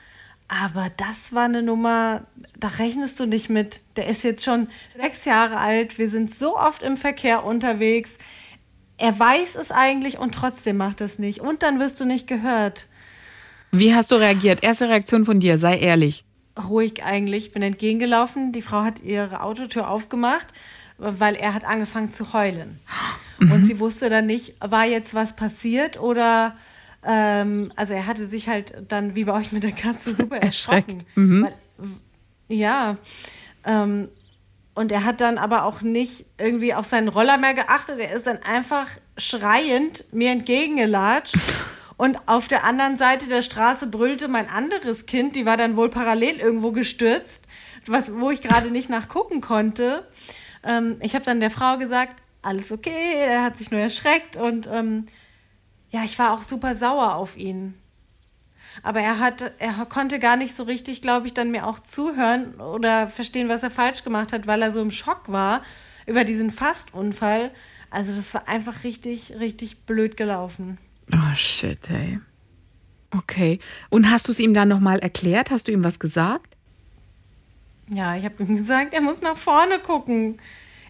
aber 0.48 0.90
das 0.96 1.34
war 1.34 1.44
eine 1.44 1.62
Nummer, 1.62 2.22
da 2.58 2.68
rechnest 2.68 3.20
du 3.20 3.26
nicht 3.26 3.50
mit. 3.50 3.82
Der 3.96 4.08
ist 4.08 4.24
jetzt 4.24 4.42
schon 4.42 4.68
sechs 4.96 5.26
Jahre 5.26 5.58
alt, 5.58 5.98
wir 5.98 6.08
sind 6.08 6.34
so 6.34 6.58
oft 6.58 6.82
im 6.82 6.96
Verkehr 6.96 7.44
unterwegs. 7.44 8.12
Er 8.96 9.16
weiß 9.16 9.54
es 9.54 9.70
eigentlich 9.70 10.18
und 10.18 10.34
trotzdem 10.34 10.78
macht 10.78 11.02
es 11.02 11.18
nicht. 11.18 11.40
Und 11.40 11.62
dann 11.62 11.78
wirst 11.78 12.00
du 12.00 12.06
nicht 12.06 12.26
gehört. 12.26 12.86
Wie 13.70 13.94
hast 13.94 14.10
du 14.10 14.16
reagiert? 14.16 14.64
Erste 14.64 14.88
Reaktion 14.88 15.26
von 15.26 15.40
dir, 15.40 15.58
sei 15.58 15.78
ehrlich. 15.78 16.24
Ruhig 16.58 17.04
eigentlich, 17.04 17.52
bin 17.52 17.62
entgegengelaufen. 17.62 18.52
Die 18.52 18.62
Frau 18.62 18.82
hat 18.82 19.02
ihre 19.02 19.42
Autotür 19.42 19.88
aufgemacht, 19.88 20.48
weil 20.98 21.34
er 21.34 21.54
hat 21.54 21.64
angefangen 21.64 22.12
zu 22.12 22.32
heulen. 22.32 22.80
Und 23.38 23.64
sie 23.64 23.78
wusste 23.78 24.10
dann 24.10 24.26
nicht, 24.26 24.56
war 24.60 24.84
jetzt 24.84 25.14
was 25.14 25.34
passiert 25.34 25.98
oder 25.98 26.56
ähm, 27.02 27.72
also 27.76 27.94
er 27.94 28.06
hatte 28.06 28.26
sich 28.26 28.48
halt 28.48 28.74
dann 28.88 29.14
wie 29.14 29.24
bei 29.24 29.32
euch 29.32 29.52
mit 29.52 29.62
der 29.62 29.72
Katze 29.72 30.14
super 30.14 30.36
erschrocken. 30.36 30.78
Erschreckt. 30.78 31.16
Mhm. 31.16 31.44
Weil, 31.44 31.56
ja. 32.48 32.96
Ähm, 33.64 34.08
und 34.74 34.92
er 34.92 35.04
hat 35.04 35.20
dann 35.20 35.38
aber 35.38 35.64
auch 35.64 35.82
nicht 35.82 36.26
irgendwie 36.38 36.74
auf 36.74 36.86
seinen 36.86 37.08
Roller 37.08 37.38
mehr 37.38 37.54
geachtet. 37.54 37.98
Er 37.98 38.12
ist 38.12 38.26
dann 38.26 38.42
einfach 38.42 38.86
schreiend 39.16 40.04
mir 40.12 40.30
entgegengelatscht. 40.32 41.36
Und 42.00 42.18
auf 42.24 42.48
der 42.48 42.64
anderen 42.64 42.96
Seite 42.96 43.28
der 43.28 43.42
Straße 43.42 43.86
brüllte 43.86 44.26
mein 44.26 44.48
anderes 44.48 45.04
Kind, 45.04 45.36
die 45.36 45.44
war 45.44 45.58
dann 45.58 45.76
wohl 45.76 45.90
parallel 45.90 46.40
irgendwo 46.40 46.72
gestürzt, 46.72 47.44
was, 47.84 48.18
wo 48.18 48.30
ich 48.30 48.40
gerade 48.40 48.70
nicht 48.70 48.88
nachgucken 48.88 49.42
konnte. 49.42 50.08
Ähm, 50.64 50.96
ich 51.02 51.14
habe 51.14 51.26
dann 51.26 51.40
der 51.40 51.50
Frau 51.50 51.76
gesagt, 51.76 52.16
alles 52.40 52.72
okay, 52.72 53.16
er 53.18 53.44
hat 53.44 53.58
sich 53.58 53.70
nur 53.70 53.80
erschreckt 53.80 54.38
und 54.38 54.66
ähm, 54.72 55.08
ja, 55.90 56.02
ich 56.02 56.18
war 56.18 56.32
auch 56.32 56.40
super 56.40 56.74
sauer 56.74 57.16
auf 57.16 57.36
ihn. 57.36 57.74
Aber 58.82 59.00
er 59.00 59.18
hat, 59.18 59.52
er 59.58 59.84
konnte 59.84 60.18
gar 60.18 60.36
nicht 60.36 60.56
so 60.56 60.62
richtig, 60.62 61.02
glaube 61.02 61.26
ich, 61.26 61.34
dann 61.34 61.50
mir 61.50 61.66
auch 61.66 61.80
zuhören 61.80 62.58
oder 62.62 63.08
verstehen, 63.08 63.50
was 63.50 63.62
er 63.62 63.70
falsch 63.70 64.04
gemacht 64.04 64.32
hat, 64.32 64.46
weil 64.46 64.62
er 64.62 64.72
so 64.72 64.80
im 64.80 64.90
Schock 64.90 65.30
war 65.30 65.60
über 66.06 66.24
diesen 66.24 66.50
Fastunfall. 66.50 67.50
Also 67.90 68.16
das 68.16 68.32
war 68.32 68.48
einfach 68.48 68.84
richtig, 68.84 69.34
richtig 69.38 69.84
blöd 69.84 70.16
gelaufen. 70.16 70.78
Oh 71.12 71.34
shit, 71.34 71.90
ey. 71.90 72.20
Okay. 73.10 73.58
Und 73.88 74.10
hast 74.10 74.28
du 74.28 74.32
es 74.32 74.40
ihm 74.40 74.54
dann 74.54 74.68
nochmal 74.68 75.00
erklärt? 75.00 75.50
Hast 75.50 75.68
du 75.68 75.72
ihm 75.72 75.84
was 75.84 75.98
gesagt? 75.98 76.56
Ja, 77.88 78.14
ich 78.16 78.24
habe 78.24 78.42
ihm 78.42 78.56
gesagt, 78.56 78.94
er 78.94 79.00
muss 79.00 79.20
nach 79.20 79.36
vorne 79.36 79.80
gucken. 79.80 80.36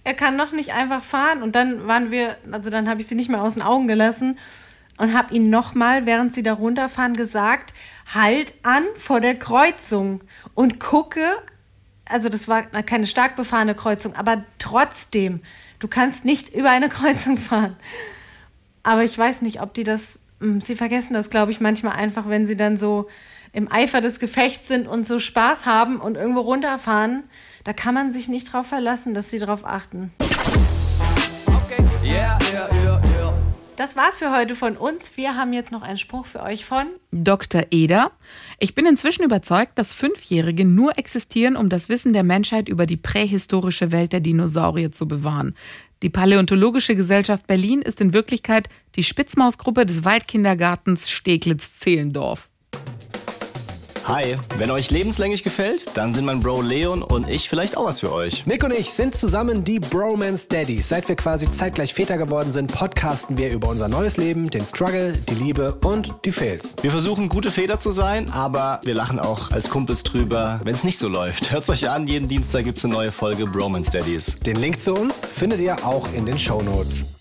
Er 0.04 0.14
kann 0.14 0.36
doch 0.36 0.52
nicht 0.52 0.72
einfach 0.72 1.02
fahren. 1.02 1.42
Und 1.42 1.54
dann 1.54 1.86
waren 1.86 2.10
wir, 2.10 2.36
also 2.52 2.70
dann 2.70 2.88
habe 2.88 3.00
ich 3.00 3.06
sie 3.06 3.14
nicht 3.14 3.30
mehr 3.30 3.42
aus 3.42 3.54
den 3.54 3.62
Augen 3.62 3.88
gelassen 3.88 4.38
und 4.98 5.14
habe 5.14 5.34
ihn 5.34 5.48
nochmal, 5.48 6.04
während 6.04 6.34
sie 6.34 6.42
da 6.42 6.52
runterfahren, 6.52 7.14
gesagt, 7.14 7.72
halt 8.12 8.54
an 8.62 8.82
vor 8.96 9.20
der 9.20 9.34
Kreuzung 9.34 10.20
und 10.54 10.78
gucke, 10.78 11.24
also 12.04 12.28
das 12.28 12.48
war 12.48 12.64
keine 12.64 13.06
stark 13.06 13.34
befahrene 13.34 13.74
Kreuzung, 13.74 14.14
aber 14.14 14.44
trotzdem, 14.58 15.40
du 15.78 15.88
kannst 15.88 16.26
nicht 16.26 16.54
über 16.54 16.70
eine 16.70 16.90
Kreuzung 16.90 17.38
fahren. 17.38 17.76
Aber 18.82 19.04
ich 19.04 19.16
weiß 19.16 19.42
nicht, 19.42 19.60
ob 19.60 19.74
die 19.74 19.84
das, 19.84 20.18
hm, 20.40 20.60
sie 20.60 20.76
vergessen 20.76 21.14
das, 21.14 21.30
glaube 21.30 21.52
ich, 21.52 21.60
manchmal 21.60 21.94
einfach, 21.94 22.28
wenn 22.28 22.46
sie 22.46 22.56
dann 22.56 22.76
so 22.76 23.08
im 23.52 23.70
Eifer 23.70 24.00
des 24.00 24.20
Gefechts 24.20 24.68
sind 24.68 24.86
und 24.86 25.06
so 25.06 25.18
Spaß 25.18 25.66
haben 25.66 26.00
und 26.00 26.16
irgendwo 26.16 26.40
runterfahren. 26.40 27.24
Da 27.64 27.72
kann 27.72 27.94
man 27.94 28.12
sich 28.12 28.28
nicht 28.28 28.52
drauf 28.52 28.66
verlassen, 28.66 29.12
dass 29.12 29.30
sie 29.30 29.38
drauf 29.38 29.64
achten. 29.64 30.12
Okay, 30.18 31.84
yeah, 32.02 32.38
yeah, 32.52 32.68
yeah, 32.82 33.02
yeah. 33.04 33.20
Das 33.80 33.96
war's 33.96 34.18
für 34.18 34.30
heute 34.30 34.54
von 34.54 34.76
uns. 34.76 35.16
Wir 35.16 35.36
haben 35.36 35.54
jetzt 35.54 35.72
noch 35.72 35.80
einen 35.80 35.96
Spruch 35.96 36.26
für 36.26 36.42
euch 36.42 36.66
von 36.66 36.84
Dr. 37.12 37.62
Eder. 37.70 38.10
Ich 38.58 38.74
bin 38.74 38.84
inzwischen 38.84 39.24
überzeugt, 39.24 39.78
dass 39.78 39.94
Fünfjährige 39.94 40.66
nur 40.66 40.98
existieren, 40.98 41.56
um 41.56 41.70
das 41.70 41.88
Wissen 41.88 42.12
der 42.12 42.22
Menschheit 42.22 42.68
über 42.68 42.84
die 42.84 42.98
prähistorische 42.98 43.90
Welt 43.90 44.12
der 44.12 44.20
Dinosaurier 44.20 44.92
zu 44.92 45.08
bewahren. 45.08 45.54
Die 46.02 46.10
Paläontologische 46.10 46.96
Gesellschaft 46.96 47.46
Berlin 47.46 47.82
ist 47.82 48.00
in 48.00 48.12
Wirklichkeit 48.12 48.68
die 48.96 49.02
Spitzmausgruppe 49.02 49.86
des 49.86 50.04
Waldkindergartens 50.04 51.10
Steglitz-Zehlendorf. 51.10 52.49
Hi, 54.04 54.36
wenn 54.56 54.70
euch 54.70 54.90
lebenslänglich 54.90 55.44
gefällt, 55.44 55.84
dann 55.94 56.14
sind 56.14 56.24
mein 56.24 56.40
Bro 56.40 56.62
Leon 56.62 57.02
und 57.02 57.28
ich 57.28 57.48
vielleicht 57.48 57.76
auch 57.76 57.84
was 57.84 58.00
für 58.00 58.12
euch. 58.12 58.46
Nick 58.46 58.64
und 58.64 58.72
ich 58.72 58.90
sind 58.90 59.14
zusammen 59.14 59.62
die 59.62 59.78
Bromance 59.78 60.48
Daddies. 60.48 60.88
Seit 60.88 61.08
wir 61.08 61.16
quasi 61.16 61.50
zeitgleich 61.52 61.94
Väter 61.94 62.16
geworden 62.16 62.52
sind, 62.52 62.72
podcasten 62.72 63.36
wir 63.38 63.52
über 63.52 63.68
unser 63.68 63.88
neues 63.88 64.16
Leben, 64.16 64.50
den 64.50 64.64
Struggle, 64.64 65.12
die 65.28 65.34
Liebe 65.34 65.74
und 65.84 66.14
die 66.24 66.32
Fails. 66.32 66.74
Wir 66.80 66.90
versuchen 66.90 67.28
gute 67.28 67.50
Väter 67.50 67.78
zu 67.78 67.90
sein, 67.90 68.30
aber 68.32 68.80
wir 68.84 68.94
lachen 68.94 69.20
auch 69.20 69.50
als 69.50 69.68
Kumpels 69.70 70.02
drüber, 70.02 70.60
wenn 70.64 70.74
es 70.74 70.82
nicht 70.82 70.98
so 70.98 71.08
läuft. 71.08 71.52
Hört's 71.52 71.70
euch 71.70 71.88
an, 71.88 72.06
jeden 72.06 72.26
Dienstag 72.26 72.64
gibt's 72.64 72.84
eine 72.84 72.94
neue 72.94 73.12
Folge 73.12 73.46
Bromance 73.46 73.90
Daddies. 73.90 74.40
Den 74.40 74.56
Link 74.56 74.80
zu 74.80 74.94
uns 74.94 75.20
findet 75.20 75.60
ihr 75.60 75.86
auch 75.86 76.06
in 76.14 76.26
den 76.26 76.38
Shownotes. 76.38 77.19